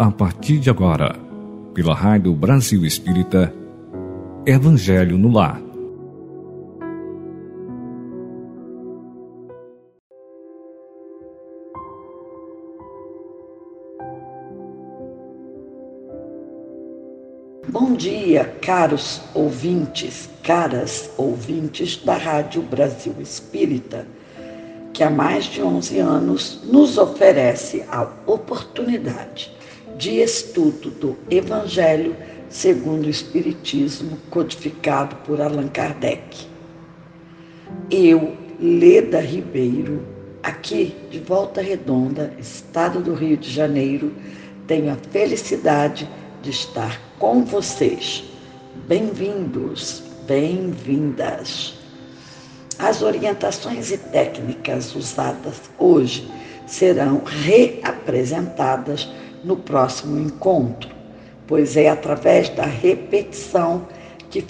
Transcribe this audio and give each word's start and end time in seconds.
A 0.00 0.12
partir 0.12 0.60
de 0.60 0.70
agora, 0.70 1.16
pela 1.74 1.92
Rádio 1.92 2.32
Brasil 2.32 2.84
Espírita, 2.84 3.52
Evangelho 4.46 5.18
no 5.18 5.28
Lar. 5.28 5.60
Bom 17.68 17.94
dia, 17.94 18.44
caros 18.62 19.20
ouvintes, 19.34 20.30
caras 20.44 21.10
ouvintes 21.18 21.96
da 22.04 22.16
Rádio 22.16 22.62
Brasil 22.62 23.16
Espírita 23.18 24.06
que 24.92 25.02
há 25.02 25.10
mais 25.10 25.44
de 25.44 25.62
11 25.62 25.98
anos 25.98 26.60
nos 26.64 26.98
oferece 26.98 27.84
a 27.88 28.02
oportunidade 28.26 29.57
de 29.98 30.20
estudo 30.20 30.90
do 30.90 31.18
Evangelho 31.28 32.16
segundo 32.48 33.06
o 33.06 33.10
Espiritismo, 33.10 34.16
codificado 34.30 35.16
por 35.16 35.40
Allan 35.40 35.66
Kardec. 35.68 36.46
Eu, 37.90 38.36
Leda 38.60 39.20
Ribeiro, 39.20 40.06
aqui 40.42 40.94
de 41.10 41.18
Volta 41.18 41.60
Redonda, 41.60 42.32
estado 42.38 43.00
do 43.00 43.12
Rio 43.12 43.36
de 43.36 43.50
Janeiro, 43.50 44.14
tenho 44.68 44.92
a 44.92 44.96
felicidade 45.10 46.08
de 46.42 46.50
estar 46.50 47.00
com 47.18 47.44
vocês. 47.44 48.22
Bem-vindos, 48.86 50.04
bem-vindas. 50.26 51.74
As 52.78 53.02
orientações 53.02 53.90
e 53.90 53.98
técnicas 53.98 54.94
usadas 54.94 55.60
hoje 55.76 56.30
serão 56.66 57.22
reapresentadas 57.24 59.08
no 59.44 59.56
próximo 59.56 60.20
encontro, 60.20 60.90
pois 61.46 61.76
é 61.76 61.88
através 61.88 62.48
da 62.50 62.64
repetição 62.64 63.86
que 64.30 64.44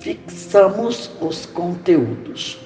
fixamos 0.00 1.10
os 1.20 1.46
conteúdos. 1.46 2.58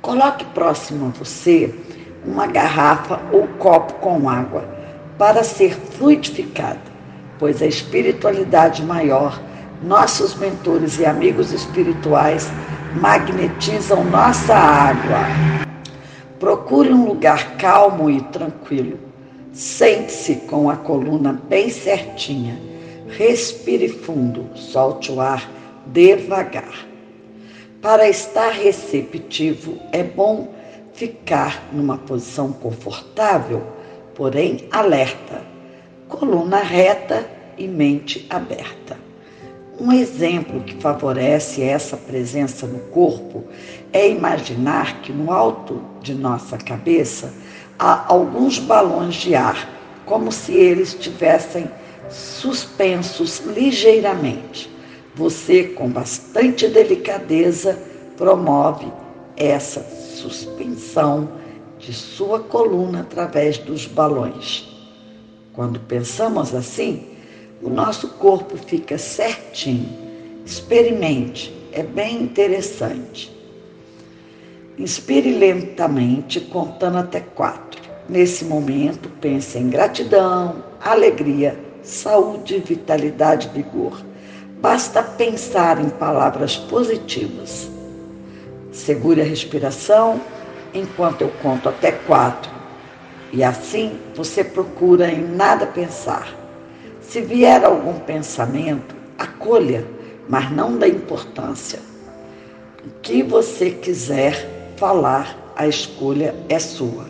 Coloque 0.00 0.44
próximo 0.46 1.06
a 1.06 1.18
você 1.18 1.74
uma 2.24 2.46
garrafa 2.46 3.20
ou 3.32 3.46
copo 3.58 3.94
com 3.94 4.28
água 4.28 4.64
para 5.18 5.44
ser 5.44 5.74
fluidificada, 5.74 6.80
pois 7.38 7.60
a 7.60 7.66
espiritualidade 7.66 8.82
maior, 8.82 9.40
nossos 9.82 10.34
mentores 10.34 10.98
e 10.98 11.04
amigos 11.04 11.52
espirituais 11.52 12.50
magnetizam 13.00 14.04
nossa 14.04 14.54
água. 14.54 15.20
Procure 16.38 16.90
um 16.92 17.06
lugar 17.06 17.56
calmo 17.56 18.10
e 18.10 18.20
tranquilo. 18.22 19.09
Sente-se 19.60 20.36
com 20.36 20.70
a 20.70 20.76
coluna 20.76 21.34
bem 21.34 21.68
certinha. 21.68 22.58
Respire 23.08 23.90
fundo, 23.90 24.48
solte 24.56 25.12
o 25.12 25.20
ar 25.20 25.50
devagar. 25.84 26.86
Para 27.82 28.08
estar 28.08 28.52
receptivo, 28.52 29.78
é 29.92 30.02
bom 30.02 30.48
ficar 30.94 31.68
numa 31.74 31.98
posição 31.98 32.54
confortável, 32.54 33.62
porém 34.14 34.66
alerta, 34.72 35.42
coluna 36.08 36.60
reta 36.60 37.28
e 37.58 37.68
mente 37.68 38.26
aberta. 38.30 38.96
Um 39.78 39.92
exemplo 39.92 40.62
que 40.62 40.76
favorece 40.76 41.62
essa 41.62 41.98
presença 41.98 42.66
no 42.66 42.78
corpo 42.90 43.44
é 43.92 44.08
imaginar 44.08 45.02
que 45.02 45.12
no 45.12 45.30
alto 45.30 45.82
de 46.00 46.14
nossa 46.14 46.56
cabeça 46.56 47.30
há 47.80 48.04
alguns 48.12 48.58
balões 48.58 49.14
de 49.14 49.34
ar, 49.34 49.66
como 50.04 50.30
se 50.30 50.52
eles 50.52 50.90
estivessem 50.90 51.70
suspensos 52.10 53.40
ligeiramente. 53.46 54.70
Você, 55.14 55.64
com 55.64 55.88
bastante 55.88 56.68
delicadeza, 56.68 57.80
promove 58.18 58.86
essa 59.34 59.80
suspensão 59.82 61.30
de 61.78 61.94
sua 61.94 62.40
coluna 62.40 63.00
através 63.00 63.56
dos 63.56 63.86
balões. 63.86 64.68
Quando 65.54 65.80
pensamos 65.80 66.54
assim, 66.54 67.06
o 67.62 67.70
nosso 67.70 68.08
corpo 68.08 68.58
fica 68.58 68.98
certinho. 68.98 69.88
Experimente, 70.44 71.54
é 71.72 71.82
bem 71.82 72.22
interessante. 72.22 73.40
Inspire 74.78 75.32
lentamente, 75.32 76.40
contando 76.40 76.98
até 76.98 77.20
quatro. 77.20 77.79
Nesse 78.10 78.44
momento, 78.44 79.08
pense 79.20 79.56
em 79.56 79.70
gratidão, 79.70 80.64
alegria, 80.80 81.56
saúde, 81.80 82.58
vitalidade 82.58 83.48
e 83.48 83.62
vigor. 83.62 84.04
Basta 84.60 85.00
pensar 85.00 85.80
em 85.80 85.88
palavras 85.90 86.56
positivas. 86.56 87.70
Segure 88.72 89.20
a 89.20 89.24
respiração 89.24 90.20
enquanto 90.74 91.22
eu 91.22 91.28
conto 91.40 91.68
até 91.68 91.92
quatro. 91.92 92.50
E 93.32 93.44
assim 93.44 93.96
você 94.16 94.42
procura 94.42 95.08
em 95.08 95.22
nada 95.22 95.64
pensar 95.64 96.34
se 97.00 97.20
vier 97.20 97.64
algum 97.64 97.94
pensamento, 97.94 98.94
acolha, 99.16 99.86
mas 100.28 100.50
não 100.50 100.76
dê 100.76 100.88
importância. 100.88 101.78
O 102.84 103.00
que 103.02 103.22
você 103.22 103.70
quiser 103.70 104.74
falar, 104.76 105.52
a 105.54 105.68
escolha 105.68 106.34
é 106.48 106.58
sua. 106.58 107.09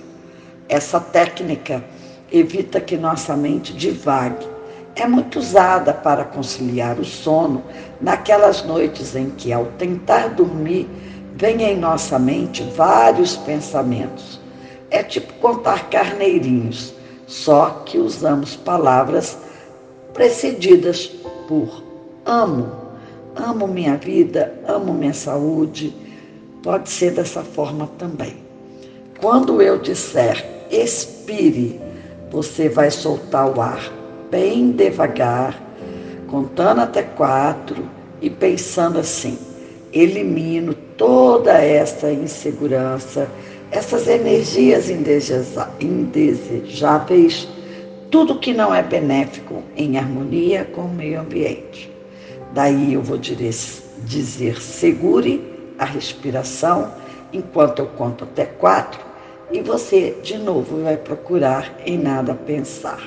Essa 0.70 1.00
técnica 1.00 1.82
evita 2.30 2.80
que 2.80 2.96
nossa 2.96 3.36
mente 3.36 3.72
divague. 3.72 4.46
É 4.94 5.04
muito 5.04 5.40
usada 5.40 5.92
para 5.92 6.24
conciliar 6.24 7.00
o 7.00 7.04
sono 7.04 7.64
naquelas 8.00 8.62
noites 8.62 9.16
em 9.16 9.30
que, 9.30 9.52
ao 9.52 9.64
tentar 9.78 10.28
dormir, 10.28 10.88
vem 11.34 11.64
em 11.64 11.76
nossa 11.76 12.20
mente 12.20 12.62
vários 12.76 13.36
pensamentos. 13.36 14.40
É 14.92 15.02
tipo 15.02 15.32
contar 15.40 15.90
carneirinhos, 15.90 16.94
só 17.26 17.82
que 17.84 17.98
usamos 17.98 18.54
palavras 18.54 19.36
precedidas 20.14 21.08
por 21.48 21.82
amo, 22.24 22.70
amo 23.34 23.66
minha 23.66 23.96
vida, 23.96 24.54
amo 24.68 24.94
minha 24.94 25.14
saúde. 25.14 25.92
Pode 26.62 26.88
ser 26.90 27.10
dessa 27.10 27.42
forma 27.42 27.88
também. 27.98 28.36
Quando 29.20 29.60
eu 29.60 29.76
disser 29.76 30.59
expire, 30.70 31.80
você 32.30 32.68
vai 32.68 32.90
soltar 32.90 33.48
o 33.48 33.60
ar 33.60 33.92
bem 34.30 34.70
devagar, 34.70 35.60
contando 36.28 36.80
até 36.80 37.02
quatro 37.02 37.88
e 38.20 38.30
pensando 38.30 38.98
assim: 38.98 39.38
elimino 39.92 40.74
toda 40.96 41.52
essa 41.52 42.12
insegurança, 42.12 43.28
essas 43.70 44.06
energias 44.06 44.88
indesejáveis 45.80 47.48
tudo 48.10 48.40
que 48.40 48.52
não 48.52 48.74
é 48.74 48.82
benéfico 48.82 49.62
em 49.76 49.96
harmonia 49.96 50.64
com 50.64 50.82
o 50.82 50.88
meio 50.88 51.20
ambiente. 51.20 51.90
Daí 52.52 52.94
eu 52.94 53.02
vou 53.02 53.16
dizer, 53.16 54.60
segure 54.60 55.74
a 55.78 55.84
respiração 55.84 56.92
enquanto 57.32 57.78
eu 57.78 57.86
conto 57.86 58.24
até 58.24 58.44
quatro 58.44 59.09
e 59.50 59.60
você 59.60 60.16
de 60.22 60.38
novo 60.38 60.82
vai 60.82 60.96
procurar 60.96 61.74
em 61.84 61.98
nada 61.98 62.34
pensar. 62.34 63.00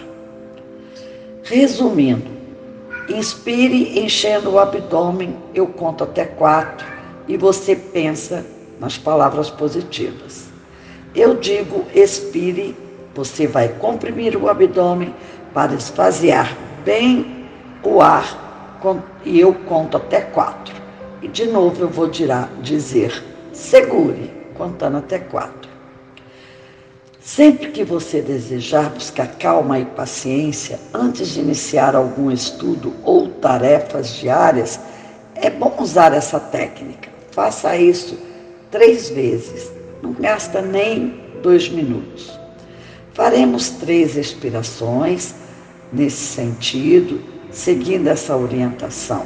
Resumindo, 1.44 2.30
inspire 3.10 4.00
enchendo 4.00 4.52
o 4.52 4.60
abdômen, 4.60 5.36
eu 5.54 5.68
conto 5.68 6.04
até 6.04 6.26
quatro 6.26 6.88
e 7.28 7.38
você 7.38 7.76
pensa 7.76 8.46
nas 8.80 8.98
palavras 8.98 9.50
positivas. 9.50 10.46
Eu 11.16 11.36
digo 11.36 11.86
expire 11.94 12.76
você 13.16 13.46
vai 13.46 13.70
comprimir 13.70 14.36
o 14.36 14.50
abdômen 14.50 15.14
para 15.54 15.74
esvaziar 15.74 16.58
bem 16.84 17.46
o 17.84 18.02
ar 18.02 18.80
e 19.24 19.40
eu 19.40 19.54
conto 19.54 19.98
até 19.98 20.22
quatro. 20.22 20.76
E 21.22 21.28
de 21.28 21.46
novo 21.46 21.84
eu 21.84 21.90
vou 21.90 22.10
dizer 22.10 23.24
segure, 23.54 24.32
contando 24.56 24.98
até 24.98 25.20
quatro. 25.20 25.63
Sempre 27.26 27.72
que 27.72 27.86
você 27.86 28.22
desejar 28.22 28.90
buscar 28.90 29.28
calma 29.38 29.80
e 29.80 29.86
paciência 29.86 30.78
antes 30.94 31.30
de 31.30 31.40
iniciar 31.40 31.96
algum 31.96 32.30
estudo 32.30 32.94
ou 33.02 33.30
tarefas 33.30 34.16
diárias, 34.16 34.78
é 35.34 35.50
bom 35.50 35.74
usar 35.80 36.14
essa 36.14 36.38
técnica. 36.38 37.10
Faça 37.32 37.78
isso 37.78 38.18
três 38.70 39.10
vezes, 39.10 39.72
não 40.02 40.12
gasta 40.12 40.62
nem 40.62 41.18
dois 41.42 41.70
minutos. 41.70 42.38
Faremos 43.14 43.70
três 43.70 44.18
expirações 44.18 45.34
nesse 45.94 46.26
sentido, 46.26 47.24
seguindo 47.50 48.10
essa 48.10 48.36
orientação. 48.36 49.26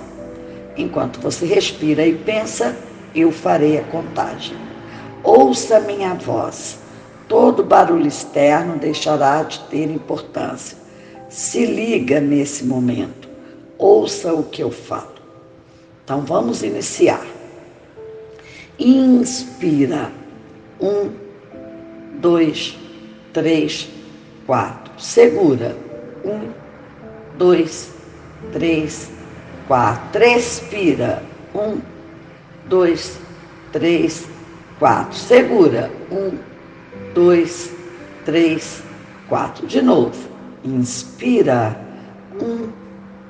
Enquanto 0.78 1.20
você 1.20 1.48
respira 1.48 2.06
e 2.06 2.14
pensa, 2.14 2.78
eu 3.16 3.32
farei 3.32 3.80
a 3.80 3.84
contagem. 3.86 4.56
Ouça 5.24 5.80
minha 5.80 6.14
voz. 6.14 6.78
Todo 7.28 7.64
barulho 7.64 8.08
externo 8.08 8.78
deixará 8.78 9.44
de 9.44 9.60
ter 9.66 9.90
importância. 9.90 10.78
se 11.30 11.66
liga 11.66 12.22
nesse 12.22 12.64
momento. 12.64 13.28
Ouça 13.78 14.34
o 14.34 14.44
que 14.44 14.64
eu 14.64 14.72
falo. 14.72 15.12
Então 16.04 16.22
vamos 16.22 16.64
iniciar. 16.64 17.26
Inspira. 18.80 20.10
Um, 20.80 21.12
dois, 22.20 22.78
três, 23.34 23.90
quatro. 24.46 24.94
Segura. 24.98 25.76
Um, 26.24 26.50
dois, 27.38 27.92
três, 28.54 29.12
quatro. 29.68 30.24
Expira. 30.24 31.22
Um, 31.54 31.82
dois, 32.70 33.20
três, 33.74 34.26
quatro. 34.80 35.18
Segura. 35.18 35.92
Um, 36.10 36.38
dois, 37.18 37.72
três, 38.26 38.84
quatro. 39.28 39.66
De 39.66 39.82
novo. 39.82 40.30
Inspira. 40.64 41.76
Um, 42.40 42.70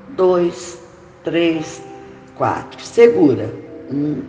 dois, 0.09 0.77
três, 1.23 1.81
quatro. 2.35 2.81
Segura. 2.83 3.49
Um, 3.89 4.23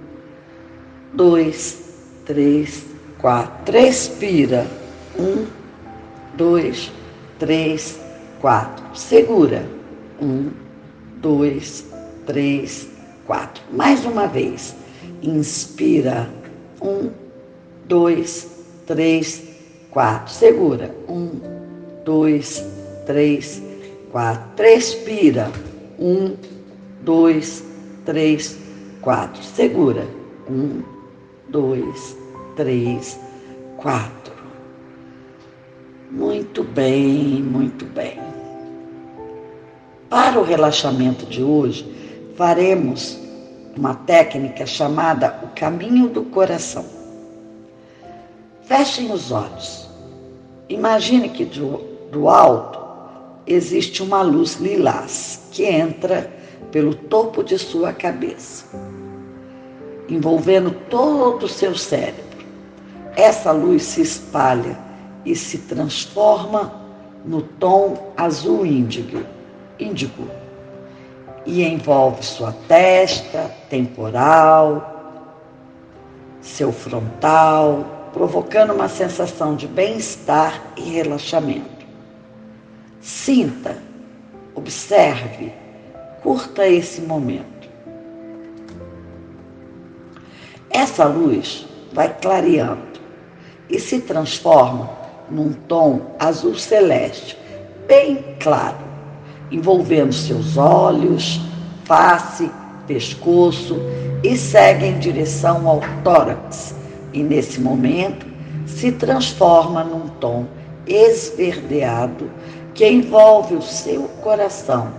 dois, 1.13 1.83
três, 2.25 2.85
quatro. 3.19 3.73
Respira. 3.73 4.65
Um, 5.19 5.45
dois, 6.37 6.93
três, 7.41 7.99
quatro. 8.41 8.85
Segura. 8.95 9.69
Um, 10.23 10.51
dois, 11.17 11.85
três, 12.27 12.89
quatro. 13.27 13.61
Mais 13.73 14.05
uma 14.05 14.29
vez. 14.29 14.77
Inspira. 15.21 16.31
Um, 16.81 17.11
dois, 17.89 18.47
três, 18.87 19.48
quatro. 19.99 20.33
Segura. 20.33 20.95
Um, 21.09 21.41
dois, 22.05 22.65
três, 23.05 23.61
quatro. 24.13 24.65
Respira. 24.65 25.51
Um, 25.99 26.37
dois, 27.03 27.65
três, 28.05 28.57
quatro. 29.01 29.43
Segura. 29.43 30.07
Um, 30.49 30.83
dois, 31.49 32.17
três, 32.55 33.19
quatro. 33.77 34.35
Muito 36.13 36.63
bem, 36.63 37.43
muito 37.43 37.85
bem. 37.87 38.21
Para 40.09 40.39
o 40.39 40.45
relaxamento 40.45 41.27
de 41.27 41.43
hoje, 41.43 41.85
faremos 42.37 43.19
uma 43.77 43.97
técnica 43.97 44.65
chamada 44.65 45.41
o 45.43 45.49
caminho 45.59 46.09
do 46.09 46.23
coração. 46.23 46.87
Fechem 48.63 49.11
os 49.11 49.33
olhos. 49.33 49.88
Imagine 50.69 51.31
que 51.31 51.45
do, 51.45 51.79
do 52.13 52.29
alto 52.29 52.79
existe 53.47 54.03
uma 54.03 54.21
luz 54.23 54.57
lilás 54.57 55.41
que 55.51 55.65
entra 55.65 56.31
pelo 56.71 56.95
topo 56.95 57.43
de 57.43 57.59
sua 57.59 57.93
cabeça, 57.93 58.67
envolvendo 60.09 60.71
todo 60.91 61.45
o 61.45 61.49
seu 61.49 61.75
cérebro. 61.75 62.25
Essa 63.17 63.51
luz 63.51 63.83
se 63.83 64.03
espalha 64.03 64.79
e 65.25 65.35
se 65.35 65.59
transforma 65.59 66.73
no 67.25 67.43
tom 67.43 68.13
azul 68.17 68.67
índigo, 68.67 69.25
índigo 69.79 70.29
e 71.47 71.65
envolve 71.65 72.23
sua 72.23 72.53
testa, 72.69 73.51
temporal, 73.71 74.99
seu 76.43 76.71
frontal, 76.71 77.98
provocando 78.19 78.73
uma 78.73 78.89
sensação 78.89 79.55
de 79.55 79.69
bem-estar 79.69 80.61
e 80.77 80.83
relaxamento. 80.91 81.87
Sinta, 83.01 83.81
observe, 84.57 85.53
curta 86.21 86.67
esse 86.67 87.01
momento. 87.01 87.69
Essa 90.69 91.05
luz 91.05 91.65
vai 91.93 92.13
clareando 92.21 92.99
e 93.71 93.79
se 93.79 94.01
transforma 94.01 94.91
num 95.31 95.53
tom 95.53 96.17
azul 96.19 96.57
celeste, 96.57 97.39
bem 97.87 98.25
claro, 98.41 98.79
envolvendo 99.49 100.13
seus 100.13 100.57
olhos, 100.57 101.41
face, 101.85 102.51
pescoço 102.89 103.77
e 104.25 104.37
segue 104.37 104.87
em 104.87 104.99
direção 104.99 105.69
ao 105.69 105.81
tórax. 106.03 106.78
E 107.19 107.23
nesse 107.25 107.61
momento 107.61 108.25
se 108.65 108.93
transforma 108.93 109.83
num 109.83 110.07
tom 110.21 110.47
esverdeado 110.87 112.31
que 112.75 112.89
envolve 112.89 113.57
o 113.57 113.61
seu 113.61 114.05
coração, 114.23 114.93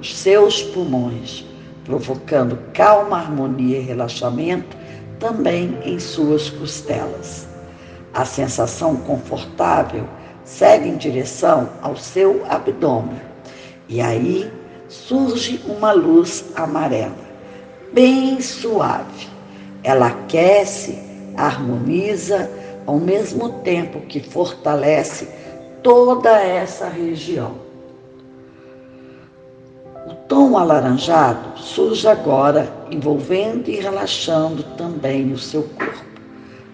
os 0.00 0.16
seus 0.16 0.62
pulmões, 0.62 1.44
provocando 1.84 2.58
calma, 2.72 3.18
harmonia 3.18 3.76
e 3.76 3.82
relaxamento 3.82 4.74
também 5.18 5.76
em 5.84 5.98
suas 5.98 6.48
costelas. 6.48 7.46
A 8.14 8.24
sensação 8.24 8.96
confortável 8.96 10.06
segue 10.42 10.88
em 10.88 10.96
direção 10.96 11.68
ao 11.82 11.94
seu 11.94 12.42
abdômen. 12.48 13.20
E 13.86 14.00
aí 14.00 14.50
surge 14.88 15.60
uma 15.66 15.92
luz 15.92 16.42
amarela, 16.56 17.12
bem 17.92 18.40
suave. 18.40 19.28
Ela 19.82 20.06
aquece, 20.06 21.09
harmoniza, 21.36 22.50
ao 22.86 22.98
mesmo 22.98 23.60
tempo 23.60 24.00
que 24.00 24.20
fortalece 24.20 25.28
toda 25.82 26.40
essa 26.40 26.88
região. 26.88 27.54
O 30.06 30.14
tom 30.28 30.56
alaranjado 30.56 31.58
surge 31.58 32.08
agora, 32.08 32.72
envolvendo 32.90 33.68
e 33.68 33.76
relaxando 33.76 34.62
também 34.76 35.32
o 35.32 35.38
seu 35.38 35.62
corpo. 35.62 36.04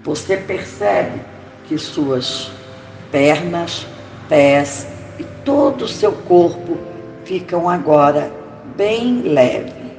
Você 0.05 0.37
percebe 0.37 1.21
que 1.67 1.77
suas 1.77 2.51
pernas, 3.11 3.87
pés 4.29 4.87
e 5.19 5.25
todo 5.45 5.85
o 5.85 5.89
seu 5.89 6.13
corpo 6.13 6.79
ficam 7.25 7.69
agora 7.69 8.31
bem 8.77 9.23
leve, 9.23 9.93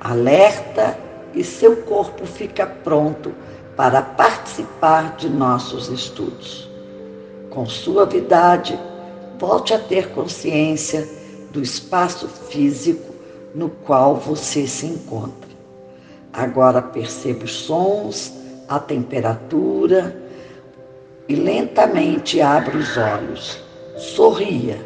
alerta 0.00 0.98
e 1.34 1.44
seu 1.44 1.76
corpo 1.82 2.26
fica 2.26 2.66
pronto 2.66 3.32
para 3.76 4.02
participar 4.02 5.16
de 5.16 5.28
nossos 5.28 5.88
estudos. 5.88 6.68
Com 7.50 7.66
suavidade, 7.66 8.78
volte 9.38 9.74
a 9.74 9.78
ter 9.78 10.10
consciência 10.10 11.08
do 11.50 11.62
espaço 11.62 12.28
físico 12.28 13.14
no 13.54 13.68
qual 13.70 14.16
você 14.16 14.66
se 14.66 14.86
encontra. 14.86 15.50
Agora 16.32 16.80
perceba 16.80 17.44
os 17.44 17.52
sons 17.52 18.32
a 18.68 18.78
temperatura 18.78 20.16
e 21.28 21.34
lentamente 21.34 22.40
abre 22.40 22.76
os 22.76 22.96
olhos. 22.96 23.58
Sorria, 23.96 24.78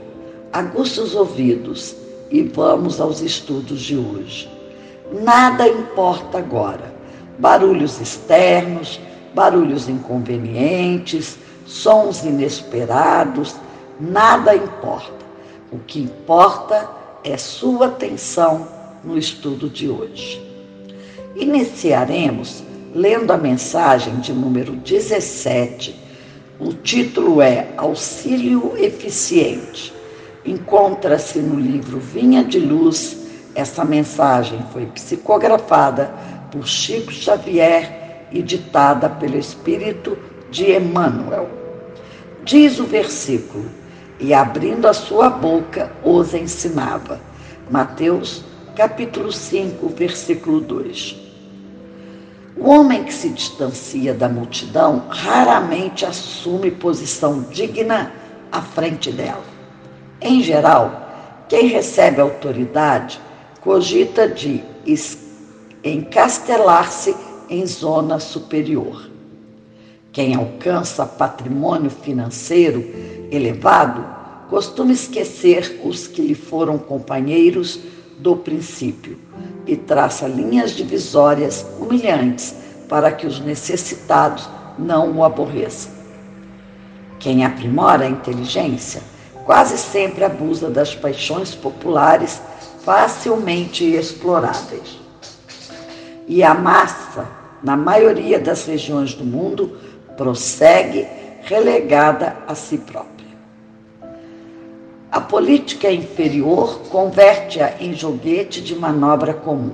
aguça 0.52 1.02
os 1.02 1.14
ouvidos 1.14 1.94
e 2.30 2.42
vamos 2.42 3.00
aos 3.00 3.20
estudos 3.20 3.80
de 3.82 3.96
hoje. 3.96 4.53
Nada 5.12 5.68
importa 5.68 6.38
agora. 6.38 6.92
Barulhos 7.38 8.00
externos, 8.00 9.00
barulhos 9.34 9.88
inconvenientes, 9.88 11.38
sons 11.66 12.24
inesperados, 12.24 13.56
nada 14.00 14.54
importa. 14.54 15.24
O 15.70 15.78
que 15.78 16.00
importa 16.00 16.88
é 17.22 17.36
sua 17.36 17.86
atenção 17.86 18.68
no 19.02 19.18
estudo 19.18 19.68
de 19.68 19.88
hoje. 19.88 20.40
Iniciaremos 21.34 22.62
lendo 22.94 23.32
a 23.32 23.36
mensagem 23.36 24.20
de 24.20 24.32
número 24.32 24.72
17. 24.72 25.96
O 26.60 26.72
título 26.72 27.42
é 27.42 27.68
Auxílio 27.76 28.74
Eficiente. 28.76 29.92
Encontra-se 30.44 31.40
no 31.40 31.58
livro 31.58 31.98
Vinha 31.98 32.44
de 32.44 32.60
Luz. 32.60 33.23
Essa 33.54 33.84
mensagem 33.84 34.64
foi 34.72 34.86
psicografada 34.86 36.12
por 36.50 36.66
Chico 36.66 37.12
Xavier 37.12 38.26
e 38.32 38.42
ditada 38.42 39.08
pelo 39.08 39.38
Espírito 39.38 40.18
de 40.50 40.72
Emmanuel. 40.72 41.48
Diz 42.42 42.80
o 42.80 42.84
versículo: 42.84 43.70
E 44.18 44.34
abrindo 44.34 44.88
a 44.88 44.92
sua 44.92 45.30
boca 45.30 45.92
os 46.02 46.34
ensinava. 46.34 47.20
Mateus 47.70 48.44
capítulo 48.74 49.30
5, 49.30 49.88
versículo 49.90 50.60
2. 50.60 51.16
O 52.56 52.68
homem 52.70 53.04
que 53.04 53.14
se 53.14 53.28
distancia 53.28 54.12
da 54.14 54.28
multidão 54.28 55.04
raramente 55.08 56.04
assume 56.04 56.70
posição 56.72 57.42
digna 57.50 58.12
à 58.50 58.60
frente 58.60 59.12
dela. 59.12 59.44
Em 60.20 60.42
geral, 60.42 61.02
quem 61.48 61.68
recebe 61.68 62.20
autoridade 62.20 63.20
cogita 63.64 64.28
de 64.28 64.62
encastelar-se 65.82 67.16
em 67.48 67.66
zona 67.66 68.20
superior. 68.20 69.08
Quem 70.12 70.34
alcança 70.34 71.06
patrimônio 71.06 71.90
financeiro 71.90 72.84
elevado 73.30 74.04
costuma 74.50 74.92
esquecer 74.92 75.80
os 75.82 76.06
que 76.06 76.20
lhe 76.20 76.34
foram 76.34 76.76
companheiros 76.76 77.80
do 78.18 78.36
princípio 78.36 79.18
e 79.66 79.76
traça 79.76 80.28
linhas 80.28 80.72
divisórias 80.72 81.66
humilhantes 81.80 82.54
para 82.86 83.10
que 83.10 83.26
os 83.26 83.40
necessitados 83.40 84.48
não 84.78 85.16
o 85.16 85.24
aborreçam. 85.24 85.90
Quem 87.18 87.46
aprimora 87.46 88.04
a 88.04 88.10
inteligência 88.10 89.02
quase 89.46 89.78
sempre 89.78 90.22
abusa 90.22 90.70
das 90.70 90.94
paixões 90.94 91.54
populares 91.54 92.40
facilmente 92.84 93.84
exploráveis. 93.84 95.00
E 96.28 96.42
a 96.42 96.54
massa, 96.54 97.26
na 97.62 97.76
maioria 97.76 98.38
das 98.38 98.66
regiões 98.66 99.14
do 99.14 99.24
mundo, 99.24 99.78
prossegue 100.16 101.06
relegada 101.42 102.36
a 102.46 102.54
si 102.54 102.78
própria. 102.78 103.14
A 105.10 105.20
política 105.20 105.90
inferior 105.90 106.80
converte-a 106.90 107.74
em 107.80 107.94
joguete 107.94 108.60
de 108.60 108.74
manobra 108.74 109.32
comum. 109.32 109.72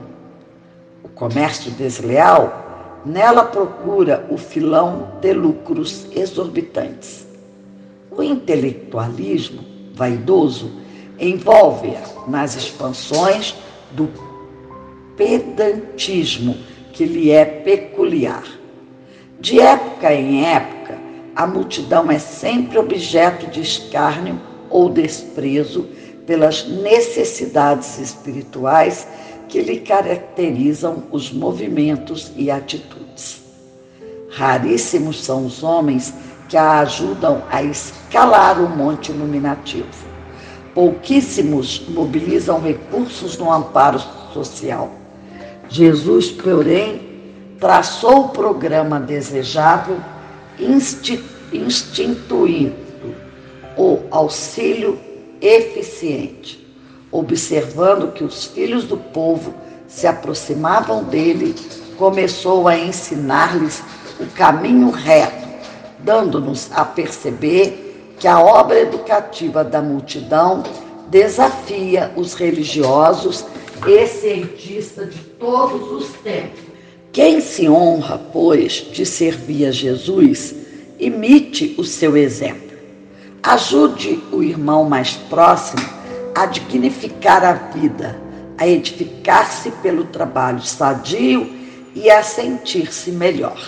O 1.02 1.09
comércio 1.09 1.71
desleal 1.73 3.00
nela 3.05 3.45
procura 3.45 4.26
o 4.31 4.37
filão 4.37 5.12
de 5.21 5.33
lucros 5.33 6.07
exorbitantes. 6.14 7.26
O 8.11 8.23
intelectualismo 8.23 9.64
vaidoso 9.95 10.80
envolve-a 11.21 12.03
nas 12.27 12.57
expansões 12.57 13.55
do 13.93 14.09
pedantismo 15.17 16.57
que 16.93 17.05
lhe 17.05 17.31
é 17.31 17.45
peculiar. 17.45 18.45
De 19.39 19.61
época 19.61 20.12
em 20.12 20.45
época, 20.47 20.99
a 21.37 21.47
multidão 21.47 22.11
é 22.11 22.19
sempre 22.19 22.79
objeto 22.79 23.47
de 23.47 23.61
escárnio 23.61 24.41
ou 24.69 24.89
desprezo 24.89 25.89
pelas 26.27 26.67
necessidades 26.67 27.99
espirituais 27.99 29.07
que 29.49 29.61
lhe 29.61 29.81
caracterizam 29.81 31.05
os 31.11 31.33
movimentos 31.33 32.33
e 32.37 32.50
atitudes. 32.50 33.43
Raríssimos 34.31 35.25
são 35.25 35.45
os 35.45 35.62
homens 35.62 36.15
que 36.49 36.57
a 36.57 36.81
ajudam 36.81 37.43
a 37.50 37.62
escalar 37.62 38.61
o 38.62 38.69
monte 38.69 39.11
iluminativo. 39.11 40.10
Pouquíssimos 40.75 41.83
mobilizam 41.89 42.61
recursos 42.61 43.37
no 43.37 43.53
amparo 43.53 44.00
social. 44.33 44.93
Jesus, 45.69 46.31
porém, 46.31 47.11
traçou 47.59 48.27
o 48.27 48.29
programa 48.31 48.99
desejável, 49.00 49.99
instituindo 51.53 52.75
o 53.77 54.00
auxílio 54.11 54.99
eficiente, 55.41 56.67
observando 57.11 58.12
que 58.12 58.23
os 58.23 58.45
filhos 58.47 58.85
do 58.85 58.97
povo 58.97 59.55
se 59.89 60.07
aproximavam 60.07 61.05
dele, 61.05 61.55
começou 61.97 62.69
a 62.69 62.79
ensinar-lhes 62.79 63.83
o 64.19 64.27
caminho 64.27 64.91
reto, 64.91 65.49
dando-nos 65.99 66.71
a 66.73 66.85
perceber 66.85 67.80
que 68.21 68.29
a 68.29 68.39
obra 68.39 68.79
educativa 68.79 69.65
da 69.65 69.81
multidão 69.81 70.62
desafia 71.09 72.12
os 72.15 72.35
religiosos 72.35 73.45
e 73.87 74.07
cientistas 74.07 75.15
de 75.15 75.21
todos 75.41 75.91
os 75.91 76.12
tempos. 76.19 76.61
Quem 77.12 77.41
se 77.41 77.67
honra, 77.67 78.21
pois, 78.31 78.73
de 78.93 79.07
servir 79.07 79.67
a 79.67 79.73
Jesus, 79.73 80.55
imite 80.99 81.75
o 81.79 81.83
seu 81.83 82.15
exemplo. 82.15 82.79
Ajude 83.43 84.23
o 84.31 84.43
irmão 84.43 84.85
mais 84.85 85.15
próximo 85.15 85.83
a 86.35 86.45
dignificar 86.45 87.43
a 87.43 87.55
vida, 87.55 88.21
a 88.59 88.69
edificar-se 88.69 89.71
pelo 89.83 90.05
trabalho 90.05 90.62
sadio 90.62 91.50
e 91.95 92.11
a 92.11 92.23
sentir-se 92.23 93.11
melhor. 93.11 93.59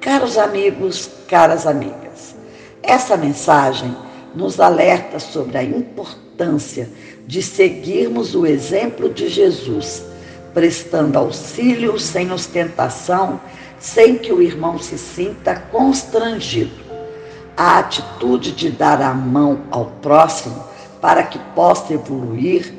Caros 0.00 0.38
amigos, 0.38 1.10
caras 1.28 1.66
amigas, 1.66 1.99
essa 2.82 3.16
mensagem 3.16 3.94
nos 4.34 4.60
alerta 4.60 5.18
sobre 5.18 5.58
a 5.58 5.62
importância 5.62 6.88
de 7.26 7.42
seguirmos 7.42 8.34
o 8.34 8.46
exemplo 8.46 9.08
de 9.08 9.28
Jesus, 9.28 10.04
prestando 10.54 11.18
auxílio 11.18 11.98
sem 11.98 12.32
ostentação, 12.32 13.40
sem 13.78 14.18
que 14.18 14.32
o 14.32 14.42
irmão 14.42 14.78
se 14.78 14.98
sinta 14.98 15.56
constrangido. 15.56 16.90
A 17.56 17.78
atitude 17.78 18.52
de 18.52 18.70
dar 18.70 19.02
a 19.02 19.12
mão 19.12 19.62
ao 19.70 19.86
próximo 20.02 20.64
para 21.00 21.22
que 21.24 21.38
possa 21.54 21.94
evoluir 21.94 22.72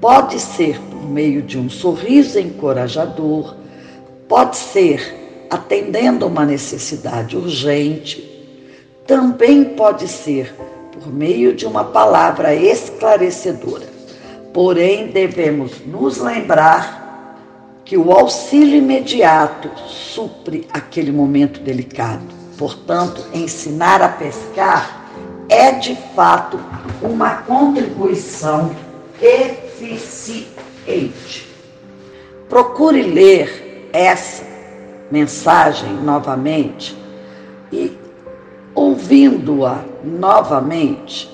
pode 0.00 0.38
ser 0.38 0.78
por 0.80 1.08
meio 1.08 1.42
de 1.42 1.58
um 1.58 1.70
sorriso 1.70 2.38
encorajador, 2.38 3.56
pode 4.28 4.56
ser 4.56 5.46
atendendo 5.50 6.26
uma 6.26 6.44
necessidade 6.44 7.36
urgente, 7.36 8.33
também 9.06 9.64
pode 9.64 10.08
ser 10.08 10.54
por 10.92 11.12
meio 11.12 11.54
de 11.54 11.66
uma 11.66 11.84
palavra 11.84 12.54
esclarecedora. 12.54 13.86
Porém, 14.52 15.08
devemos 15.08 15.84
nos 15.86 16.18
lembrar 16.18 17.36
que 17.84 17.96
o 17.96 18.12
auxílio 18.12 18.76
imediato 18.76 19.68
supre 19.88 20.66
aquele 20.72 21.12
momento 21.12 21.60
delicado 21.60 22.44
Portanto, 22.56 23.24
ensinar 23.32 24.00
a 24.00 24.08
pescar 24.08 25.08
é 25.48 25.72
de 25.72 25.96
fato 26.14 26.60
uma 27.02 27.38
contribuição 27.42 28.74
eficiente. 29.20 30.54
Procure 32.48 33.02
ler 33.02 33.90
essa 33.92 34.44
mensagem 35.10 35.92
novamente 35.94 36.96
ouvindo-a 39.04 39.84
novamente, 40.02 41.30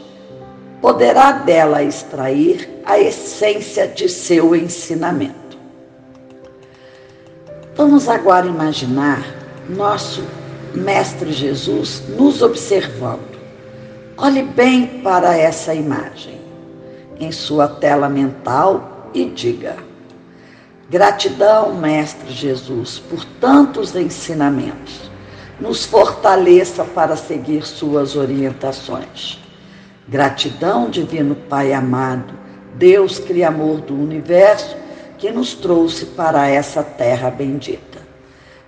poderá 0.81 1.31
dela 1.33 1.85
extrair 1.85 2.69
a 2.85 2.99
essência 2.99 3.87
de 3.87 4.09
seu 4.09 4.57
ensinamento. 4.57 5.57
Vamos 7.77 8.09
agora 8.09 8.47
imaginar 8.47 9.25
nosso 9.69 10.25
Mestre 10.75 11.33
Jesus 11.33 12.03
nos 12.17 12.43
observando. 12.43 13.39
Olhe 14.17 14.43
bem 14.43 15.01
para 15.03 15.37
essa 15.37 15.75
imagem 15.75 16.41
em 17.19 17.31
sua 17.33 17.69
tela 17.69 18.09
mental 18.09 19.11
e 19.15 19.25
diga: 19.27 19.77
Gratidão, 20.89 21.75
Mestre 21.75 22.33
Jesus, 22.33 22.99
por 22.99 23.25
tantos 23.41 23.95
ensinamentos. 23.97 25.10
Nos 25.61 25.85
fortaleça 25.85 26.85
para 26.85 27.17
seguir 27.17 27.65
suas 27.65 28.17
orientações. 28.17 29.39
Gratidão, 30.09 30.89
Divino 30.89 31.35
Pai 31.35 31.75
amado, 31.75 32.33
Deus 32.77 33.19
Criador 33.19 33.83
do 33.83 33.95
universo, 33.95 34.75
que 35.19 35.31
nos 35.31 35.53
trouxe 35.53 36.07
para 36.07 36.49
essa 36.49 36.83
terra 36.83 37.31
bendita. 37.31 38.01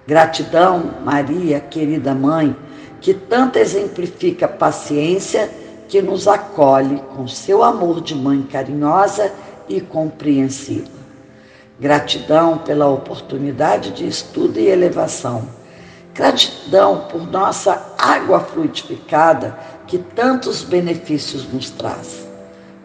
Gratidão, 0.07 0.97
Maria, 1.03 1.61
querida 1.61 2.15
mãe, 2.15 2.55
que 3.01 3.15
tanto 3.15 3.59
exemplifica 3.59 4.47
paciência, 4.47 5.49
que 5.89 6.03
nos 6.03 6.29
acolhe 6.29 7.03
com 7.17 7.27
seu 7.27 7.63
amor 7.63 8.03
de 8.03 8.15
mãe 8.15 8.43
carinhosa 8.43 9.33
e 9.67 9.81
compreensiva. 9.81 11.03
Gratidão 11.81 12.59
pela 12.59 12.87
oportunidade 12.87 13.93
de 13.93 14.07
estudo 14.07 14.61
e 14.61 14.69
elevação. 14.69 15.62
Gratidão 16.15 17.07
por 17.11 17.27
nossa 17.31 17.95
água 17.97 18.41
fluidificada 18.41 19.59
que 19.87 19.99
tantos 19.99 20.63
benefícios 20.63 21.51
nos 21.51 21.71
traz. 21.71 22.29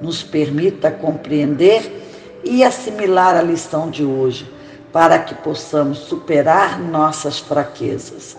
Nos 0.02 0.24
permita 0.24 0.92
compreender 0.92 2.40
e 2.44 2.64
assimilar 2.64 3.36
a 3.36 3.42
lição 3.42 3.90
de 3.90 4.06
hoje 4.06 4.50
para 4.94 5.20
que 5.20 5.36
possamos 5.36 5.98
superar 6.00 6.80
nossas 6.80 7.40
fraquezas, 7.40 8.38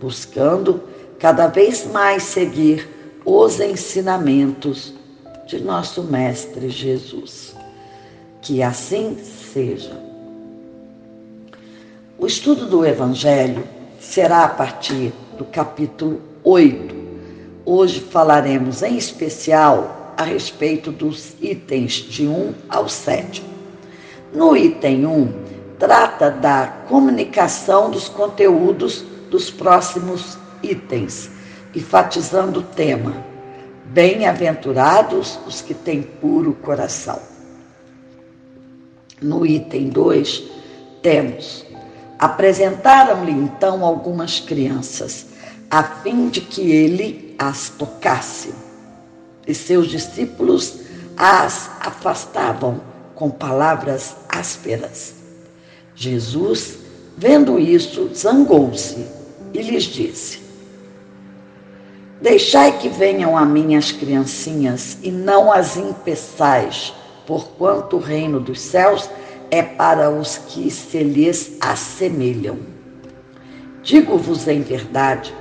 buscando 0.00 0.82
cada 1.18 1.46
vez 1.46 1.86
mais 1.86 2.22
seguir 2.22 2.88
os 3.24 3.58
ensinamentos 3.58 4.92
de 5.46 5.60
nosso 5.62 6.02
Mestre 6.02 6.68
Jesus. 6.68 7.56
Que 8.42 8.62
assim 8.62 9.16
seja. 9.16 9.98
O 12.18 12.26
estudo 12.26 12.66
do 12.66 12.84
Evangelho 12.84 13.75
será 14.06 14.44
a 14.44 14.48
partir 14.48 15.12
do 15.36 15.44
capítulo 15.44 16.20
8. 16.44 16.94
Hoje 17.64 18.00
falaremos 18.00 18.82
em 18.82 18.96
especial 18.96 20.14
a 20.16 20.22
respeito 20.22 20.92
dos 20.92 21.34
itens 21.40 21.94
de 21.94 22.26
1 22.26 22.54
ao 22.68 22.88
7. 22.88 23.44
No 24.32 24.56
item 24.56 25.04
1, 25.04 25.32
trata 25.78 26.30
da 26.30 26.68
comunicação 26.88 27.90
dos 27.90 28.08
conteúdos 28.08 29.04
dos 29.28 29.50
próximos 29.50 30.38
itens, 30.62 31.28
enfatizando 31.74 32.60
o 32.60 32.62
tema 32.62 33.24
Bem-aventurados 33.86 35.38
os 35.46 35.60
que 35.60 35.72
têm 35.72 36.02
puro 36.02 36.54
coração. 36.54 37.20
No 39.20 39.44
item 39.46 39.88
2, 39.88 40.42
temos: 41.02 41.65
apresentaram-lhe 42.18 43.32
então 43.32 43.84
algumas 43.84 44.40
crianças, 44.40 45.26
a 45.70 45.82
fim 45.82 46.28
de 46.28 46.40
que 46.40 46.70
ele 46.70 47.34
as 47.38 47.68
tocasse. 47.70 48.54
E 49.46 49.54
seus 49.54 49.88
discípulos 49.88 50.80
as 51.16 51.70
afastavam 51.80 52.80
com 53.14 53.30
palavras 53.30 54.14
ásperas. 54.28 55.14
Jesus, 55.94 56.78
vendo 57.16 57.58
isso, 57.58 58.10
zangou-se 58.14 59.06
e 59.54 59.62
lhes 59.62 59.84
disse: 59.84 60.40
Deixai 62.20 62.78
que 62.78 62.88
venham 62.88 63.36
a 63.36 63.44
mim 63.44 63.76
as 63.76 63.92
criancinhas 63.92 64.98
e 65.02 65.10
não 65.10 65.52
as 65.52 65.76
impeçais, 65.76 66.92
porquanto 67.26 67.96
o 67.96 68.00
reino 68.00 68.40
dos 68.40 68.60
céus 68.60 69.08
é 69.08 69.25
para 69.62 70.10
os 70.10 70.38
que 70.38 70.70
se 70.70 71.02
lhes 71.02 71.56
assemelham. 71.60 72.58
Digo-vos 73.82 74.48
em 74.48 74.62
verdade 74.62 75.32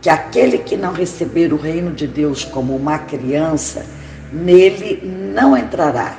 que 0.00 0.08
aquele 0.08 0.58
que 0.58 0.76
não 0.76 0.92
receber 0.92 1.52
o 1.52 1.56
reino 1.56 1.92
de 1.92 2.06
Deus 2.06 2.44
como 2.44 2.76
uma 2.76 2.98
criança, 2.98 3.84
nele 4.32 5.00
não 5.04 5.56
entrará. 5.56 6.16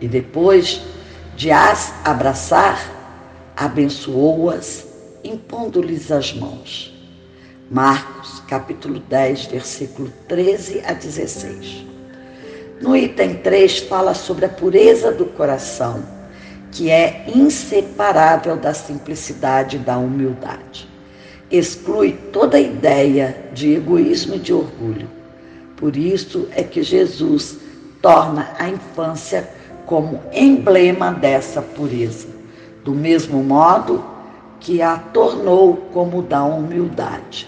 E 0.00 0.08
depois 0.08 0.82
de 1.36 1.50
as 1.50 1.92
abraçar, 2.04 2.78
abençoou-as, 3.56 4.86
impondo-lhes 5.24 6.10
as 6.10 6.34
mãos. 6.34 6.94
Marcos, 7.70 8.40
capítulo 8.48 8.98
10, 8.98 9.46
versículo 9.46 10.12
13 10.28 10.82
a 10.84 10.92
16. 10.92 11.89
No 12.80 12.96
item 12.96 13.34
3, 13.34 13.80
fala 13.80 14.14
sobre 14.14 14.46
a 14.46 14.48
pureza 14.48 15.12
do 15.12 15.26
coração, 15.26 16.02
que 16.72 16.88
é 16.88 17.26
inseparável 17.28 18.56
da 18.56 18.72
simplicidade 18.72 19.76
e 19.76 19.80
da 19.80 19.98
humildade. 19.98 20.88
Exclui 21.50 22.12
toda 22.32 22.58
ideia 22.58 23.50
de 23.52 23.74
egoísmo 23.74 24.36
e 24.36 24.38
de 24.38 24.54
orgulho. 24.54 25.10
Por 25.76 25.94
isso 25.94 26.48
é 26.52 26.62
que 26.62 26.82
Jesus 26.82 27.58
torna 28.00 28.48
a 28.58 28.66
infância 28.70 29.46
como 29.84 30.22
emblema 30.32 31.12
dessa 31.12 31.60
pureza, 31.60 32.28
do 32.82 32.94
mesmo 32.94 33.44
modo 33.44 34.02
que 34.58 34.80
a 34.80 34.96
tornou 34.96 35.76
como 35.92 36.22
da 36.22 36.42
humildade. 36.44 37.46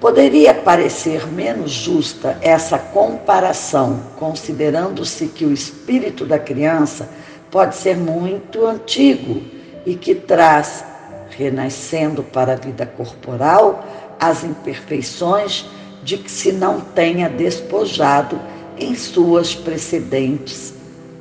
Poderia 0.00 0.54
parecer 0.54 1.26
menos 1.26 1.72
justa 1.72 2.38
essa 2.40 2.78
comparação, 2.78 4.00
considerando-se 4.16 5.26
que 5.26 5.44
o 5.44 5.52
espírito 5.52 6.24
da 6.24 6.38
criança 6.38 7.08
pode 7.50 7.74
ser 7.74 7.96
muito 7.96 8.64
antigo 8.64 9.42
e 9.84 9.96
que 9.96 10.14
traz, 10.14 10.84
renascendo 11.30 12.22
para 12.22 12.52
a 12.52 12.56
vida 12.56 12.86
corporal, 12.86 13.84
as 14.20 14.44
imperfeições 14.44 15.66
de 16.04 16.16
que 16.18 16.30
se 16.30 16.52
não 16.52 16.80
tenha 16.80 17.28
despojado 17.28 18.40
em 18.78 18.94
suas 18.94 19.52
precedentes 19.52 20.74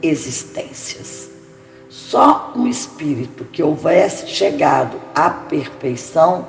existências. 0.03 1.29
Só 1.89 2.53
um 2.55 2.67
espírito 2.67 3.43
que 3.45 3.63
houvesse 3.63 4.27
chegado 4.27 5.01
à 5.15 5.31
perfeição 5.31 6.45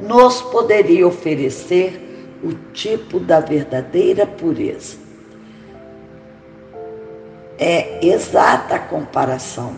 nos 0.00 0.40
poderia 0.40 1.06
oferecer 1.06 2.38
o 2.42 2.52
tipo 2.72 3.20
da 3.20 3.40
verdadeira 3.40 4.26
pureza. 4.26 4.96
É 7.58 8.04
exata 8.06 8.76
a 8.76 8.78
comparação, 8.78 9.74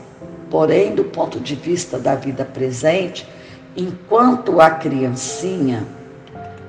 porém, 0.48 0.94
do 0.94 1.04
ponto 1.04 1.40
de 1.40 1.56
vista 1.56 1.98
da 1.98 2.14
vida 2.14 2.44
presente, 2.44 3.28
enquanto 3.76 4.60
a 4.60 4.70
criancinha, 4.70 5.84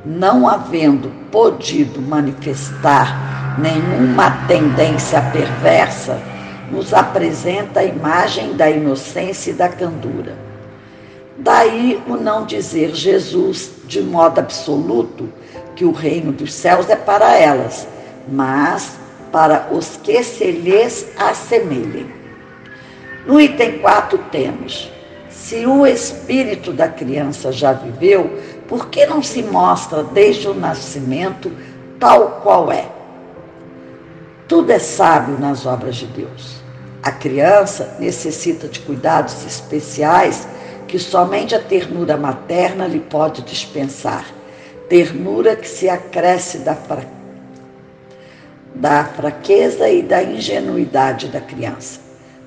não 0.03 0.47
havendo 0.47 1.11
podido 1.31 2.01
manifestar 2.01 3.59
nenhuma 3.59 4.47
tendência 4.47 5.21
perversa, 5.31 6.19
nos 6.71 6.91
apresenta 6.91 7.81
a 7.81 7.85
imagem 7.85 8.53
da 8.55 8.69
inocência 8.69 9.51
e 9.51 9.53
da 9.53 9.69
candura 9.69 10.52
Daí 11.37 12.01
o 12.07 12.15
não 12.15 12.45
dizer 12.45 12.93
Jesus 12.93 13.71
de 13.85 14.01
modo 14.01 14.39
absoluto 14.39 15.27
que 15.75 15.83
o 15.83 15.91
reino 15.91 16.31
dos 16.31 16.53
céus 16.53 16.89
é 16.89 16.95
para 16.95 17.35
elas, 17.35 17.87
mas 18.27 18.97
para 19.31 19.67
os 19.71 19.97
que 19.97 20.23
se 20.23 20.51
lhes 20.51 21.07
assemelhem. 21.17 22.05
No 23.25 23.41
item 23.41 23.79
4 23.79 24.17
temos: 24.31 24.91
se 25.29 25.65
o 25.65 25.87
espírito 25.87 26.71
da 26.71 26.87
criança 26.87 27.51
já 27.51 27.73
viveu, 27.73 28.39
por 28.67 28.89
que 28.89 29.05
não 29.05 29.23
se 29.23 29.41
mostra 29.41 30.03
desde 30.03 30.47
o 30.47 30.53
nascimento 30.53 31.51
tal 31.99 32.41
qual 32.43 32.71
é? 32.71 32.87
Tudo 34.47 34.71
é 34.71 34.79
sábio 34.79 35.37
nas 35.39 35.65
obras 35.65 35.95
de 35.95 36.05
Deus. 36.07 36.61
A 37.01 37.11
criança 37.11 37.95
necessita 37.99 38.67
de 38.67 38.79
cuidados 38.81 39.45
especiais 39.45 40.47
que 40.93 40.99
somente 40.99 41.55
a 41.55 41.59
ternura 41.59 42.15
materna 42.15 42.85
lhe 42.85 42.99
pode 42.99 43.41
dispensar, 43.41 44.27
ternura 44.87 45.55
que 45.55 45.67
se 45.67 45.89
acresce 45.89 46.59
da, 46.59 46.75
fra... 46.75 47.03
da 48.75 49.03
fraqueza 49.03 49.89
e 49.89 50.03
da 50.03 50.21
ingenuidade 50.21 51.29
da 51.29 51.41
criança. 51.41 51.99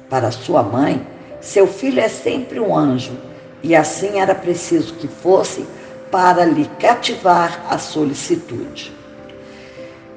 Para 0.09 0.31
sua 0.31 0.63
mãe, 0.63 1.05
seu 1.41 1.67
filho 1.67 1.99
é 1.99 2.07
sempre 2.07 2.61
um 2.61 2.73
anjo, 2.73 3.19
e 3.65 3.75
assim 3.75 4.21
era 4.21 4.33
preciso 4.33 4.95
que 4.95 5.09
fosse 5.09 5.67
para 6.13 6.45
lhe 6.45 6.71
cativar 6.79 7.67
a 7.69 7.79
solicitude. 7.79 8.93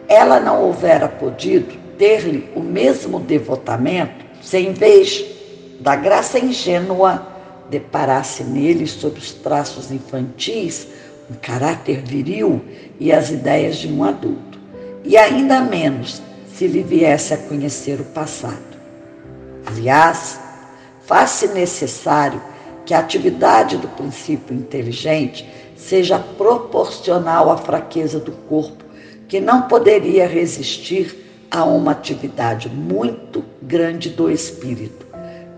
Ela 0.08 0.39
não 0.39 0.65
houvera 0.65 1.08
podido 1.08 1.76
ter-lhe 1.98 2.48
o 2.56 2.60
mesmo 2.60 3.20
devotamento 3.20 4.24
se, 4.39 4.60
em 4.60 4.72
vez 4.72 5.26
da 5.80 5.96
graça 5.96 6.38
ingênua 6.38 7.29
deparasse 7.69 8.43
nele, 8.43 8.88
sob 8.88 9.17
os 9.17 9.32
traços 9.32 9.91
infantis, 9.91 10.88
um 11.29 11.36
caráter 11.36 12.01
viril 12.01 12.62
e 12.99 13.12
as 13.12 13.29
ideias 13.29 13.77
de 13.77 13.88
um 13.88 14.03
adulto, 14.03 14.60
e 15.03 15.15
ainda 15.15 15.62
menos 15.62 16.21
se 16.53 16.67
lhe 16.67 16.84
viesse 16.84 17.34
a 17.34 17.38
conhecer 17.38 18.01
o 18.01 18.05
passado. 18.05 18.58
Aliás, 19.65 20.39
faz-se 21.05 21.47
necessário 21.49 22.41
que 22.86 22.93
a 22.93 22.99
atividade 22.99 23.77
do 23.77 23.88
princípio 23.89 24.55
inteligente 24.55 25.47
seja 25.75 26.19
proporcional 26.19 27.51
à 27.51 27.58
fraqueza 27.58 28.19
do 28.19 28.32
corpo, 28.32 28.84
que 29.27 29.39
não 29.39 29.63
poderia 29.63 30.27
resistir 30.27 31.47
a 31.51 31.63
uma 31.63 31.91
atividade 31.91 32.67
muito 32.67 33.43
grande 33.62 34.10
do 34.10 34.29
espírito, 34.29 35.05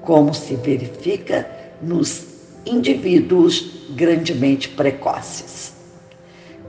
como 0.02 0.34
se 0.34 0.56
verifica 0.56 1.50
nos 1.82 2.26
indivíduos 2.66 3.88
grandemente 3.90 4.70
precoces. 4.70 5.74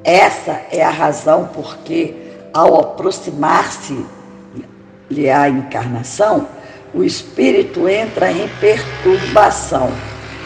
Essa 0.04 0.62
é 0.70 0.82
a 0.82 0.90
razão 0.90 1.48
porque, 1.54 2.14
ao 2.52 2.80
aproximar-se-lhe 2.80 5.30
a 5.30 5.48
encarnação, 5.48 6.48
o 6.94 7.04
espírito 7.04 7.88
entra 7.88 8.32
em 8.32 8.48
perturbação 8.60 9.92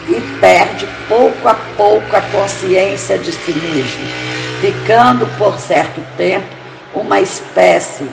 e 0.07 0.21
perde 0.39 0.87
pouco 1.07 1.47
a 1.47 1.55
pouco 1.75 2.15
a 2.15 2.21
consciência 2.21 3.17
de 3.17 3.31
si 3.31 3.53
mesmo, 3.53 4.05
ficando 4.61 5.25
por 5.37 5.59
certo 5.59 6.01
tempo 6.15 6.47
uma 6.93 7.19
espécie 7.19 8.07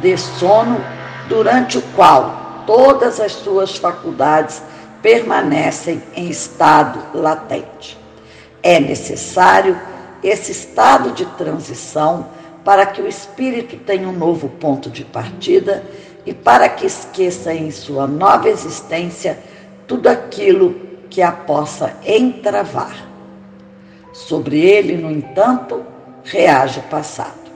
de 0.00 0.16
sono 0.16 0.80
durante 1.28 1.78
o 1.78 1.82
qual 1.94 2.64
todas 2.66 3.20
as 3.20 3.32
suas 3.32 3.76
faculdades 3.76 4.62
permanecem 5.08 6.02
em 6.14 6.28
estado 6.28 7.18
latente. 7.18 7.98
É 8.62 8.78
necessário 8.78 9.80
esse 10.22 10.52
estado 10.52 11.12
de 11.12 11.24
transição 11.24 12.26
para 12.62 12.84
que 12.84 13.00
o 13.00 13.08
espírito 13.08 13.78
tenha 13.78 14.06
um 14.06 14.12
novo 14.12 14.50
ponto 14.50 14.90
de 14.90 15.06
partida 15.06 15.82
e 16.26 16.34
para 16.34 16.68
que 16.68 16.84
esqueça 16.84 17.54
em 17.54 17.70
sua 17.70 18.06
nova 18.06 18.50
existência 18.50 19.38
tudo 19.86 20.08
aquilo 20.08 20.78
que 21.08 21.22
a 21.22 21.32
possa 21.32 21.96
entravar. 22.04 23.08
Sobre 24.12 24.60
ele, 24.60 24.94
no 24.94 25.10
entanto, 25.10 25.86
reage 26.22 26.80
o 26.80 26.82
passado. 26.82 27.50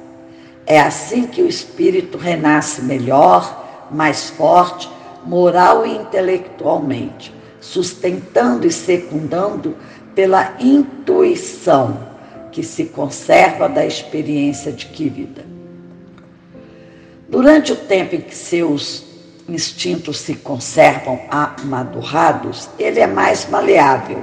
É 0.65 0.81
assim 0.81 1.27
que 1.27 1.43
o 1.43 1.49
espírito 1.49 2.17
renasce 2.17 2.81
melhor, 2.81 3.91
mais 3.91 4.31
forte, 4.31 4.89
moral 5.27 5.85
e 5.85 5.95
intelectualmente, 5.95 7.42
sustentando 7.63 8.67
e 8.67 8.73
secundando 8.73 9.77
pela 10.15 10.55
intuição 10.61 11.97
que 12.51 12.63
se 12.63 12.87
conserva 12.87 13.69
da 13.69 13.87
experiência 13.87 14.73
adquirida. 14.73 15.47
Durante 17.29 17.73
o 17.73 17.77
tempo 17.77 18.17
em 18.17 18.21
que 18.21 18.35
seus 18.35 19.05
instintos 19.49 20.19
se 20.19 20.35
conservam 20.35 21.21
amadurados, 21.31 22.69
ele 22.79 23.01
é 23.01 23.07
mais 23.07 23.49
maleável 23.49 24.23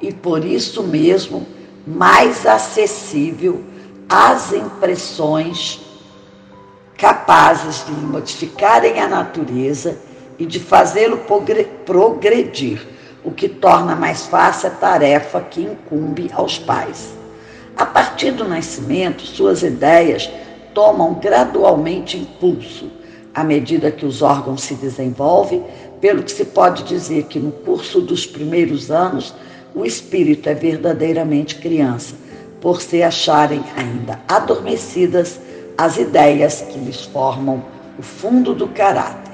e 0.00 0.12
por 0.12 0.44
isso 0.44 0.82
mesmo 0.82 1.46
mais 1.86 2.44
acessível 2.44 3.64
às 4.08 4.52
impressões 4.52 5.80
capazes 6.98 7.86
de 7.86 7.92
modificarem 7.92 9.00
a 9.00 9.08
natureza 9.08 9.96
e 10.40 10.46
de 10.46 10.58
fazê-lo 10.58 11.20
progredir, 11.84 12.80
o 13.22 13.30
que 13.30 13.46
torna 13.46 13.94
mais 13.94 14.26
fácil 14.26 14.68
a 14.68 14.70
tarefa 14.70 15.38
que 15.42 15.60
incumbe 15.60 16.30
aos 16.32 16.58
pais. 16.58 17.14
A 17.76 17.84
partir 17.84 18.32
do 18.32 18.48
nascimento, 18.48 19.22
suas 19.22 19.62
ideias 19.62 20.30
tomam 20.72 21.14
gradualmente 21.14 22.16
impulso 22.16 22.90
à 23.34 23.44
medida 23.44 23.90
que 23.90 24.06
os 24.06 24.22
órgãos 24.22 24.62
se 24.62 24.74
desenvolvem, 24.74 25.62
pelo 26.00 26.22
que 26.22 26.32
se 26.32 26.46
pode 26.46 26.84
dizer 26.84 27.24
que 27.24 27.38
no 27.38 27.52
curso 27.52 28.00
dos 28.00 28.26
primeiros 28.26 28.90
anos 28.90 29.34
o 29.74 29.84
espírito 29.84 30.48
é 30.48 30.54
verdadeiramente 30.54 31.56
criança, 31.56 32.14
por 32.62 32.80
se 32.80 33.02
acharem 33.02 33.62
ainda 33.76 34.18
adormecidas 34.26 35.38
as 35.76 35.98
ideias 35.98 36.62
que 36.62 36.78
lhes 36.78 37.04
formam 37.04 37.62
o 37.98 38.02
fundo 38.02 38.54
do 38.54 38.66
caráter. 38.68 39.29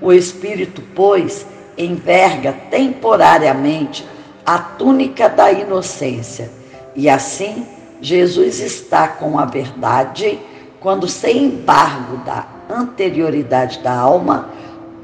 O 0.00 0.12
espírito, 0.12 0.82
pois, 0.94 1.46
enverga 1.76 2.52
temporariamente 2.70 4.06
a 4.44 4.58
túnica 4.58 5.28
da 5.28 5.50
inocência, 5.50 6.50
e 6.94 7.08
assim 7.08 7.66
Jesus 8.00 8.60
está 8.60 9.08
com 9.08 9.38
a 9.38 9.44
verdade 9.44 10.38
quando, 10.78 11.08
sem 11.08 11.46
embargo 11.46 12.18
da 12.18 12.46
anterioridade 12.70 13.80
da 13.80 13.92
alma, 13.92 14.50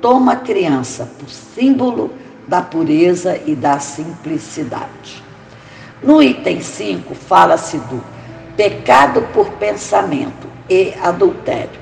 toma 0.01 0.33
a 0.33 0.37
criança 0.37 1.09
por 1.19 1.29
símbolo 1.29 2.11
da 2.47 2.61
pureza 2.61 3.41
e 3.47 3.55
da 3.55 3.79
simplicidade. 3.79 5.23
No 6.03 6.23
item 6.23 6.61
5, 6.61 7.15
fala-se 7.15 7.79
do 7.79 8.03
pecado 8.57 9.23
por 9.33 9.49
pensamento 9.53 10.49
e 10.69 10.95
adultério. 11.03 11.82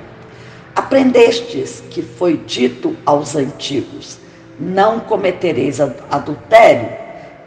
Aprendestes 0.80 1.84
que 1.90 2.00
foi 2.00 2.38
dito 2.38 2.96
aos 3.04 3.36
antigos: 3.36 4.18
Não 4.58 4.98
cometereis 4.98 5.78
adultério. 5.78 6.88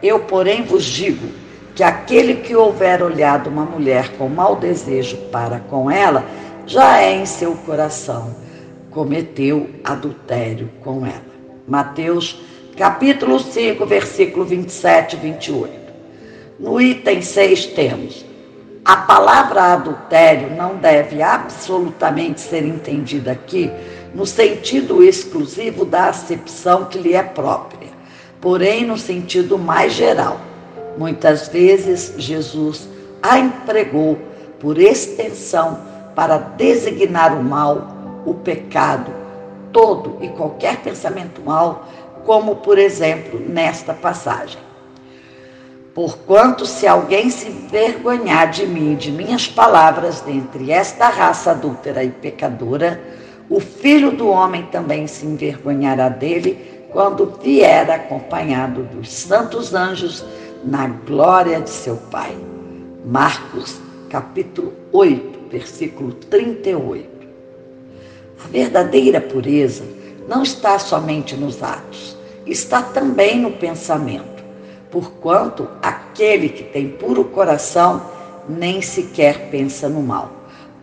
Eu, 0.03 0.19
porém, 0.19 0.61
vos 0.61 0.85
digo 0.85 1.29
que 1.73 1.81
aquele 1.81 2.35
que 2.35 2.55
houver 2.55 3.01
olhado 3.01 3.49
uma 3.49 3.65
mulher 3.65 4.09
com 4.19 4.29
mau 4.29 4.55
desejo 4.55 5.17
para 5.31 5.59
com 5.61 5.89
ela, 5.89 6.23
já 6.67 7.01
é 7.01 7.15
em 7.15 7.25
seu 7.25 7.55
coração, 7.55 8.35
cometeu 8.91 9.67
adultério 9.83 10.69
com 10.83 11.03
ela. 11.03 11.33
Mateus 11.67 12.39
capítulo 12.77 13.39
5, 13.39 13.83
versículo 13.87 14.45
27 14.45 15.15
e 15.15 15.19
28. 15.19 15.73
No 16.59 16.79
item 16.79 17.23
6 17.23 17.65
temos: 17.65 18.23
a 18.85 18.97
palavra 18.97 19.73
adultério 19.73 20.49
não 20.57 20.75
deve 20.75 21.21
absolutamente 21.21 22.41
ser 22.41 22.65
entendida 22.65 23.31
aqui 23.31 23.71
no 24.13 24.25
sentido 24.25 25.01
exclusivo 25.01 25.85
da 25.85 26.07
acepção 26.09 26.85
que 26.85 26.97
lhe 26.97 27.13
é 27.13 27.23
própria, 27.23 27.89
porém 28.41 28.85
no 28.85 28.97
sentido 28.97 29.57
mais 29.57 29.93
geral. 29.93 30.39
Muitas 30.97 31.47
vezes 31.47 32.13
Jesus 32.17 32.89
a 33.21 33.39
empregou 33.39 34.19
por 34.59 34.77
extensão 34.77 35.79
para 36.13 36.37
designar 36.37 37.37
o 37.39 37.43
mal, 37.43 37.87
o 38.25 38.33
pecado, 38.33 39.13
todo 39.71 40.17
e 40.21 40.27
qualquer 40.29 40.77
pensamento 40.77 41.41
mal 41.41 41.87
como 42.25 42.57
por 42.57 42.77
exemplo 42.77 43.39
nesta 43.39 43.93
passagem. 43.93 44.59
Porquanto, 45.93 46.65
se 46.65 46.88
alguém 46.88 47.29
se 47.29 47.49
vergonhar 47.49 48.49
de 48.49 48.65
mim 48.65 48.93
e 48.93 48.95
de 48.95 49.12
minhas 49.12 49.47
palavras 49.47 50.21
dentre 50.21 50.71
esta 50.71 51.08
raça 51.08 51.51
adúltera 51.51 52.03
e 52.03 52.10
pecadora, 52.10 52.99
o 53.47 53.60
filho 53.60 54.12
do 54.12 54.27
homem 54.27 54.65
também 54.71 55.06
se 55.06 55.25
envergonhará 55.25 56.10
dele 56.10 56.88
quando 56.91 57.38
vier 57.43 57.91
acompanhado 57.91 58.84
dos 58.84 59.12
santos 59.12 59.75
anjos 59.75 60.25
na 60.63 60.88
glória 60.88 61.60
de 61.60 61.69
seu 61.69 61.97
Pai. 61.97 62.36
Marcos, 63.06 63.79
capítulo 64.10 64.73
8, 64.91 65.49
versículo 65.51 66.13
38. 66.13 67.08
A 68.43 68.47
verdadeira 68.47 69.21
pureza 69.21 69.84
não 70.27 70.41
está 70.41 70.79
somente 70.79 71.36
nos 71.36 71.62
atos, 71.62 72.17
está 72.47 72.82
também 72.82 73.39
no 73.39 73.51
pensamento, 73.51 74.32
porquanto 74.93 75.67
aquele 75.82 76.49
que 76.49 76.63
tem 76.63 76.88
puro 76.88 77.25
coração 77.25 78.06
nem 78.47 78.79
sequer 78.79 79.49
pensa 79.49 79.89
no 79.89 80.03
mal. 80.03 80.32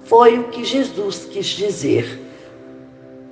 Foi 0.04 0.36
o 0.36 0.48
que 0.48 0.64
Jesus 0.64 1.28
quis 1.30 1.46
dizer. 1.46 2.20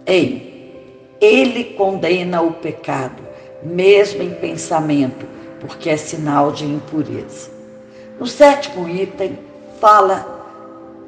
Ei, 0.06 1.16
ele 1.20 1.64
condena 1.76 2.42
o 2.42 2.52
pecado, 2.52 3.20
mesmo 3.60 4.22
em 4.22 4.30
pensamento, 4.30 5.26
porque 5.60 5.90
é 5.90 5.96
sinal 5.96 6.52
de 6.52 6.64
impureza. 6.64 7.50
No 8.20 8.28
sétimo 8.28 8.88
item, 8.88 9.36
fala 9.80 10.24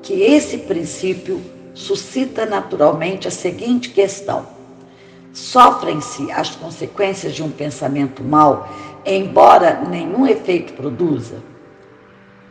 que 0.03 0.21
esse 0.21 0.59
princípio 0.59 1.41
suscita 1.75 2.45
naturalmente 2.45 3.29
a 3.29 3.31
seguinte 3.31 3.91
questão 3.91 4.61
Sofrem-se 5.33 6.31
as 6.33 6.51
consequências 6.57 7.35
de 7.35 7.43
um 7.43 7.51
pensamento 7.51 8.23
mau, 8.23 8.69
embora 9.05 9.83
nenhum 9.89 10.27
efeito 10.27 10.73
produza? 10.75 11.43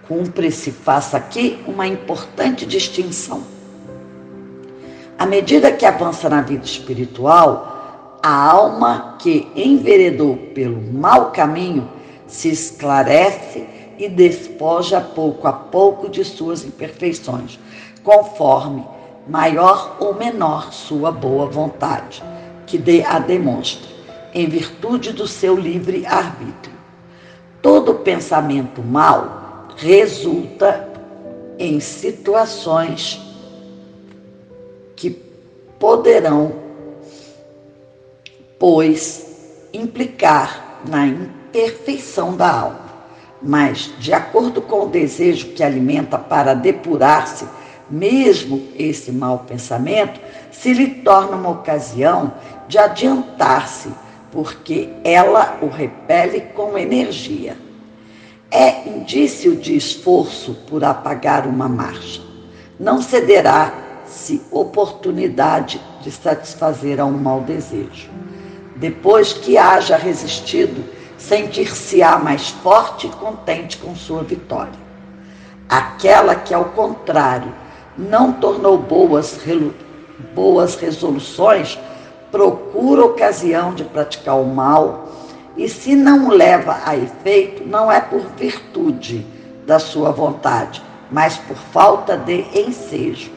Cumpre-se, 0.08 0.72
faça 0.72 1.18
aqui 1.18 1.64
uma 1.68 1.88
importante 1.88 2.66
distinção. 2.66 3.44
À 5.18 5.26
medida 5.26 5.72
que 5.72 5.86
avança 5.86 6.30
na 6.30 6.42
vida 6.42 6.66
espiritual, 6.66 8.20
a 8.24 8.52
alma 8.52 9.16
que 9.20 9.52
enveredou 9.56 10.36
pelo 10.54 10.82
mau 10.94 11.32
caminho 11.32 11.90
se 12.28 12.50
esclarece 12.50 13.68
e 13.98 14.08
despoja 14.08 15.02
pouco 15.02 15.48
a 15.48 15.54
pouco 15.54 16.10
de 16.10 16.24
suas 16.24 16.64
imperfeições, 16.64 17.60
conforme 18.04 18.86
maior 19.28 19.98
ou 20.00 20.16
menor 20.16 20.72
sua 20.74 21.12
boa 21.12 21.46
vontade 21.46 22.24
que 22.66 23.04
a 23.06 23.20
demonstra, 23.20 23.90
em 24.34 24.48
virtude 24.48 25.12
do 25.12 25.28
seu 25.28 25.56
livre 25.56 26.06
arbítrio. 26.06 26.76
Todo 27.62 27.96
pensamento 27.96 28.82
mal 28.82 29.68
resulta 29.78 30.88
em 31.58 31.80
situações 31.80 33.20
que 34.96 35.10
poderão, 35.80 36.54
pois, 38.58 39.28
implicar 39.74 40.82
na 40.88 41.06
imperfeição 41.06 42.36
da 42.36 42.52
alma. 42.52 42.90
Mas, 43.42 43.92
de 44.00 44.14
acordo 44.14 44.62
com 44.62 44.86
o 44.86 44.90
desejo 44.90 45.50
que 45.54 45.64
alimenta 45.64 46.18
para 46.18 46.54
depurar-se, 46.54 47.48
mesmo 47.90 48.68
esse 48.78 49.12
mau 49.12 49.40
pensamento 49.40 50.20
se 50.52 50.74
lhe 50.74 50.88
torna 50.96 51.38
uma 51.38 51.50
ocasião 51.50 52.34
de 52.68 52.78
adiantar-se, 52.78 53.90
porque 54.32 54.90
ela 55.04 55.58
o 55.62 55.68
repele 55.68 56.42
com 56.56 56.78
energia. 56.78 57.58
É 58.52 58.88
indício 58.88 59.56
de 59.56 59.76
esforço 59.76 60.54
por 60.68 60.84
apagar 60.84 61.46
uma 61.48 61.68
marcha. 61.68 62.22
Não 62.80 63.02
cederá 63.02 63.74
se 64.06 64.42
oportunidade 64.52 65.80
de 66.02 66.12
satisfazer 66.12 67.00
a 67.00 67.06
um 67.06 67.18
mau 67.18 67.42
desejo. 67.42 68.10
Depois 68.76 69.34
que 69.34 69.58
haja 69.58 69.98
resistido, 69.98 70.84
sentir-se-á 71.18 72.18
mais 72.18 72.50
forte 72.50 73.08
e 73.08 73.10
contente 73.12 73.78
com 73.78 73.96
sua 73.96 74.24
vitória. 74.24 74.90
Aquela 75.68 76.34
que, 76.34 76.54
ao 76.54 76.66
contrário, 76.66 77.54
não 77.98 78.32
tornou 78.34 78.78
boas, 78.78 79.38
boas 80.34 80.76
resoluções, 80.76 81.78
procura 82.32 83.06
ocasião 83.06 83.74
de 83.74 83.84
praticar 83.84 84.40
o 84.40 84.46
mal, 84.46 85.10
e 85.58 85.68
se 85.68 85.96
não 85.96 86.30
leva 86.30 86.78
a 86.86 86.96
efeito, 86.96 87.66
não 87.66 87.92
é 87.92 88.00
por 88.00 88.22
virtude 88.38 89.26
da 89.66 89.80
sua 89.80 90.12
vontade, 90.12 90.82
mas 91.12 91.38
por 91.38 91.58
falta 91.58 92.16
de 92.18 92.46
ensejo. 92.58 93.32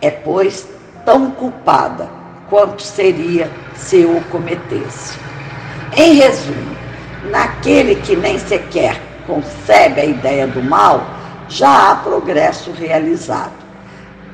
É, 0.00 0.10
pois, 0.10 0.68
tão 1.04 1.30
culpada 1.30 2.08
quanto 2.48 2.82
seria 2.82 3.50
se 3.74 4.04
o 4.04 4.20
cometesse. 4.30 5.18
Em 5.96 6.14
resumo, 6.14 6.76
naquele 7.30 7.96
que 7.96 8.16
nem 8.16 8.38
sequer 8.38 9.00
concebe 9.26 10.00
a 10.00 10.04
ideia 10.04 10.46
do 10.46 10.62
mal, 10.62 11.04
já 11.48 11.92
há 11.92 11.96
progresso 11.96 12.72
realizado. 12.72 13.52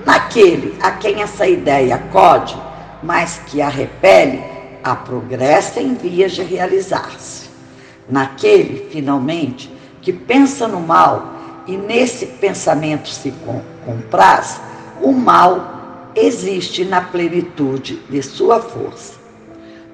Naquele 0.06 0.78
a 0.80 0.92
quem 0.92 1.20
essa 1.20 1.46
ideia 1.46 1.96
acode, 1.96 2.56
mas 3.02 3.40
que 3.46 3.60
a 3.60 3.68
repele, 3.68 4.42
há 4.82 4.94
progresso 4.94 5.78
em 5.80 5.94
vias 5.94 6.32
de 6.32 6.42
realizar-se. 6.42 7.48
Naquele, 8.08 8.88
finalmente, 8.90 9.72
que 10.00 10.12
pensa 10.12 10.66
no 10.66 10.80
mal 10.80 11.34
e 11.66 11.76
nesse 11.76 12.26
pensamento 12.26 13.08
se 13.08 13.32
compraz, 13.84 14.60
o 15.02 15.12
mal 15.12 16.10
existe 16.14 16.84
na 16.84 17.00
plenitude 17.00 17.96
de 18.08 18.22
sua 18.22 18.60
força. 18.60 19.14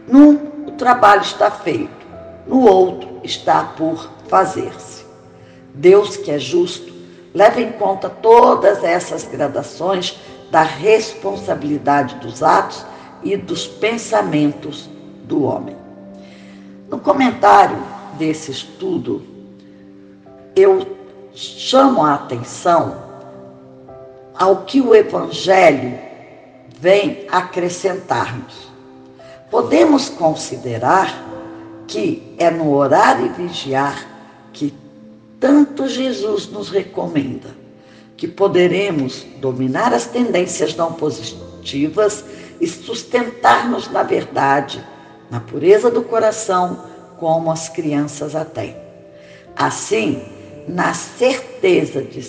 Num, 0.06 0.34
o 0.66 0.72
trabalho 0.72 1.22
está 1.22 1.50
feito, 1.50 2.06
no 2.46 2.60
outro, 2.60 3.20
está 3.24 3.64
por 3.64 4.08
fazer-se. 4.28 5.04
Deus, 5.74 6.16
que 6.16 6.30
é 6.30 6.38
justo, 6.38 6.92
leva 7.34 7.60
em 7.60 7.72
conta 7.72 8.08
todas 8.08 8.84
essas 8.84 9.24
gradações 9.24 10.16
da 10.50 10.62
responsabilidade 10.62 12.14
dos 12.16 12.42
atos 12.42 12.86
e 13.24 13.36
dos 13.36 13.66
pensamentos 13.66 14.88
do 15.24 15.44
homem. 15.44 15.76
No 16.88 16.98
comentário 16.98 17.78
desse 18.18 18.50
estudo, 18.50 19.22
eu 20.54 20.86
chamo 21.32 22.02
a 22.02 22.14
atenção 22.14 23.02
ao 24.34 24.64
que 24.64 24.80
o 24.80 24.94
Evangelho 24.94 25.98
vem 26.78 27.26
acrescentar-nos. 27.30 28.68
Podemos 29.50 30.08
considerar 30.08 31.24
que 31.86 32.34
é 32.38 32.50
no 32.50 32.72
orar 32.72 33.24
e 33.24 33.28
vigiar 33.28 34.06
que 34.52 34.74
tanto 35.40 35.88
Jesus 35.88 36.48
nos 36.48 36.70
recomenda 36.70 37.64
que 38.16 38.28
poderemos 38.28 39.26
dominar 39.40 39.92
as 39.92 40.06
tendências 40.06 40.74
não 40.76 40.92
positivas 40.92 42.24
e 42.60 42.66
sustentar-nos 42.66 43.90
na 43.90 44.02
verdade, 44.02 44.84
na 45.30 45.40
pureza 45.40 45.90
do 45.90 46.02
coração, 46.02 46.84
como 47.18 47.50
as 47.50 47.68
crianças 47.68 48.34
a 48.34 48.44
têm. 48.44 48.76
Assim, 49.56 50.22
na 50.68 50.94
certeza 50.94 52.02
de, 52.02 52.28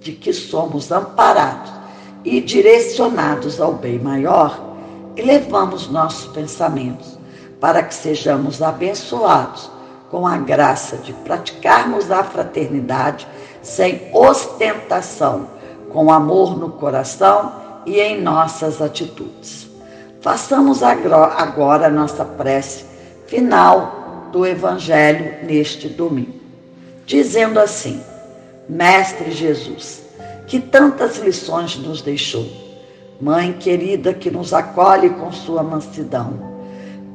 de 0.00 0.12
que 0.12 0.32
somos 0.32 0.90
amparados 0.90 1.72
e 2.24 2.40
direcionados 2.40 3.60
ao 3.60 3.74
bem 3.74 3.98
maior, 3.98 4.76
elevamos 5.16 5.88
nossos 5.88 6.32
pensamentos 6.32 7.18
para 7.60 7.82
que 7.82 7.94
sejamos 7.94 8.62
abençoados 8.62 9.70
com 10.10 10.26
a 10.26 10.36
graça 10.36 10.96
de 10.98 11.12
praticarmos 11.12 12.10
a 12.10 12.22
fraternidade 12.22 13.26
sem 13.62 14.10
ostentação, 14.12 15.48
com 15.90 16.12
amor 16.12 16.58
no 16.58 16.70
coração 16.70 17.52
e 17.86 18.00
em 18.00 18.20
nossas 18.20 18.80
atitudes. 18.80 19.68
Façamos 20.20 20.82
agora 20.82 21.86
a 21.86 21.90
nossa 21.90 22.24
prece 22.24 22.84
final 23.26 24.28
do 24.32 24.46
Evangelho 24.46 25.44
neste 25.46 25.88
domingo 25.88 26.42
dizendo 27.06 27.58
assim: 27.58 28.00
Mestre 28.68 29.30
Jesus, 29.32 30.02
que 30.46 30.60
tantas 30.60 31.18
lições 31.18 31.76
nos 31.76 32.02
deixou, 32.02 32.46
Mãe 33.20 33.52
querida 33.52 34.12
que 34.12 34.30
nos 34.30 34.52
acolhe 34.52 35.10
com 35.10 35.30
sua 35.30 35.62
mansidão, 35.62 36.50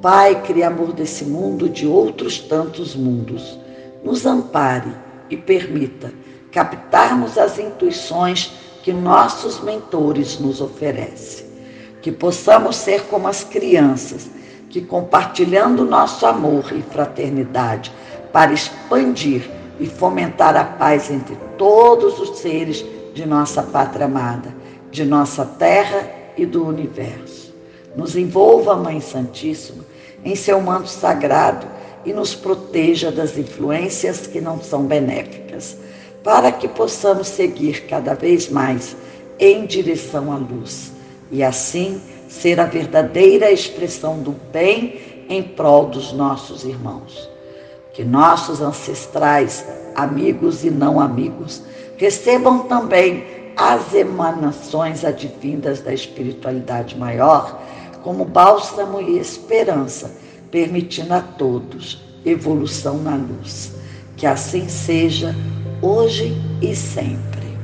Pai, 0.02 0.42
criador 0.44 0.94
desse 0.94 1.26
mundo 1.26 1.68
de 1.68 1.88
outros 1.88 2.40
tantos 2.40 2.96
mundos, 2.96 3.58
nos 4.04 4.26
ampare 4.26 4.92
e 5.30 5.36
permita 5.36 6.14
captarmos 6.52 7.38
as 7.38 7.58
intuições 7.58 8.54
que 8.88 8.94
nossos 8.94 9.60
mentores 9.60 10.40
nos 10.40 10.62
oferecem. 10.62 11.46
Que 12.02 12.10
possamos 12.10 12.78
ser 12.78 13.02
como 13.08 13.28
as 13.28 13.44
crianças, 13.44 14.30
que 14.70 14.80
compartilhando 14.80 15.84
nosso 15.84 16.26
amor 16.26 16.72
e 16.72 16.82
fraternidade 16.82 17.92
para 18.32 18.54
expandir 18.54 19.52
e 19.78 19.88
fomentar 19.88 20.56
a 20.56 20.64
paz 20.64 21.12
entre 21.12 21.36
todos 21.58 22.18
os 22.18 22.40
seres 22.40 22.86
de 23.14 23.26
nossa 23.26 23.62
pátria 23.62 24.06
amada, 24.06 24.56
de 24.90 25.04
nossa 25.04 25.44
terra 25.44 26.10
e 26.38 26.46
do 26.46 26.66
universo. 26.66 27.54
Nos 27.94 28.16
envolva, 28.16 28.78
Mãe 28.78 29.02
Santíssima, 29.02 29.84
em 30.24 30.34
seu 30.34 30.62
manto 30.62 30.88
sagrado 30.88 31.68
e 32.06 32.14
nos 32.14 32.34
proteja 32.34 33.12
das 33.12 33.38
influências 33.38 34.28
que 34.28 34.40
não 34.40 34.62
são 34.62 34.86
benéficas, 34.86 35.76
para 36.28 36.52
que 36.52 36.68
possamos 36.68 37.30
seguir 37.30 37.86
cada 37.88 38.14
vez 38.14 38.50
mais 38.50 38.98
em 39.40 39.66
direção 39.66 40.30
à 40.30 40.36
luz 40.36 40.92
e 41.32 41.42
assim 41.42 42.02
ser 42.28 42.60
a 42.60 42.66
verdadeira 42.66 43.50
expressão 43.50 44.20
do 44.20 44.36
bem 44.52 45.26
em 45.30 45.42
prol 45.42 45.86
dos 45.86 46.12
nossos 46.12 46.66
irmãos 46.66 47.30
que 47.94 48.04
nossos 48.04 48.60
ancestrais, 48.60 49.66
amigos 49.96 50.66
e 50.66 50.70
não 50.70 51.00
amigos, 51.00 51.64
recebam 51.96 52.60
também 52.68 53.24
as 53.56 53.94
emanações 53.94 55.06
advindas 55.06 55.80
da 55.80 55.94
espiritualidade 55.94 56.98
maior 56.98 57.58
como 58.04 58.26
bálsamo 58.26 59.00
e 59.00 59.18
esperança, 59.18 60.12
permitindo 60.52 61.14
a 61.14 61.22
todos 61.22 62.04
evolução 62.26 62.98
na 62.98 63.16
luz. 63.16 63.72
Que 64.18 64.28
assim 64.28 64.68
seja, 64.68 65.34
hoje 65.82 66.36
e 66.62 66.76
sempre. 66.76 67.58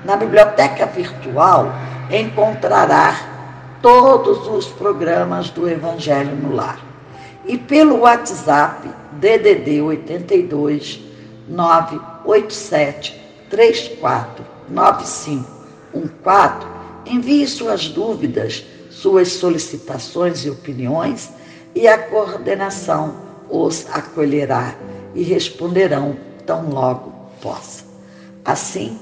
Na 0.04 0.14
biblioteca 0.14 0.86
virtual 0.86 1.74
encontrará 2.12 3.16
todos 3.82 4.46
os 4.46 4.68
programas 4.68 5.50
do 5.50 5.68
Evangelho 5.68 6.36
no 6.36 6.54
Lar. 6.54 6.78
E 7.44 7.58
pelo 7.58 8.02
WhatsApp 8.02 8.88
DDD 9.14 9.82
82 9.82 11.02
987 11.48 13.23
34 13.54 14.44
9514 14.68 16.66
envie 17.06 17.46
suas 17.46 17.86
dúvidas, 17.86 18.64
suas 18.90 19.28
solicitações 19.28 20.44
e 20.44 20.50
opiniões 20.50 21.30
e 21.72 21.86
a 21.86 21.96
coordenação 21.96 23.14
os 23.48 23.86
acolherá 23.92 24.74
e 25.14 25.22
responderão 25.22 26.16
tão 26.44 26.68
logo 26.70 27.12
possa. 27.40 27.84
Assim, 28.44 28.98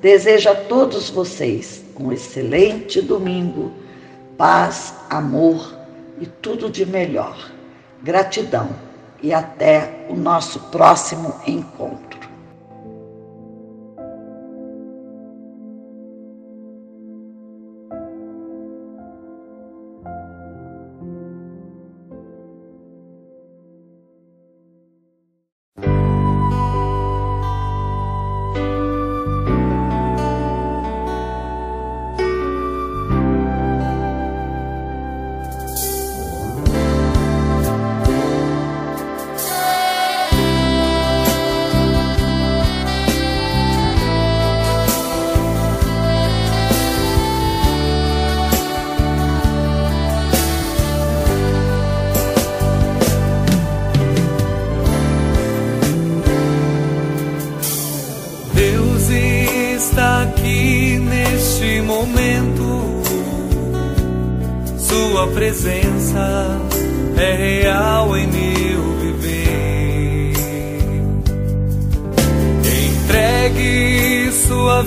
desejo 0.00 0.50
a 0.50 0.54
todos 0.54 1.10
vocês 1.10 1.82
um 1.98 2.12
excelente 2.12 3.02
domingo, 3.02 3.72
paz, 4.38 4.94
amor 5.10 5.76
e 6.20 6.26
tudo 6.26 6.70
de 6.70 6.86
melhor. 6.86 7.50
Gratidão 8.04 8.68
e 9.20 9.34
até 9.34 10.06
o 10.08 10.14
nosso 10.14 10.60
próximo 10.70 11.34
encontro. 11.44 12.15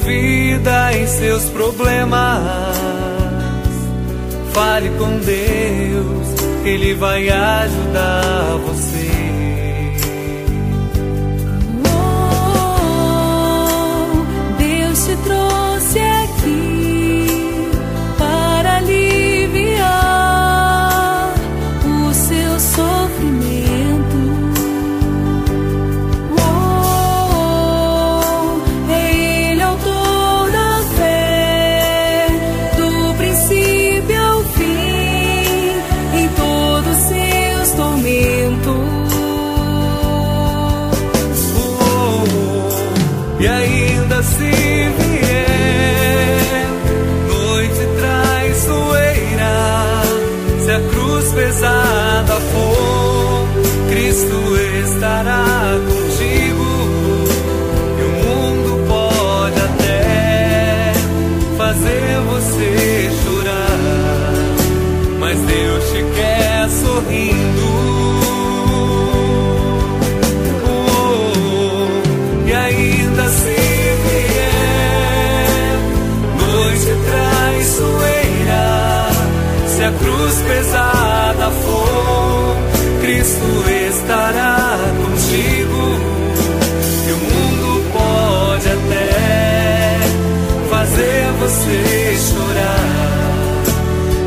Vida 0.09 0.91
em 0.97 1.05
seus 1.05 1.43
problemas. 1.49 2.75
Fale 4.53 4.89
com 4.97 5.19
Deus, 5.19 6.27
Ele 6.65 6.95
vai 6.95 7.29
ajudar 7.29 8.57
você. 8.65 8.78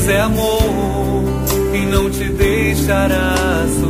Deus 0.00 0.08
é 0.08 0.20
amor 0.20 1.24
e 1.74 1.86
não 1.86 2.08
te 2.10 2.24
deixará 2.24 3.34
sofrer. 3.68 3.89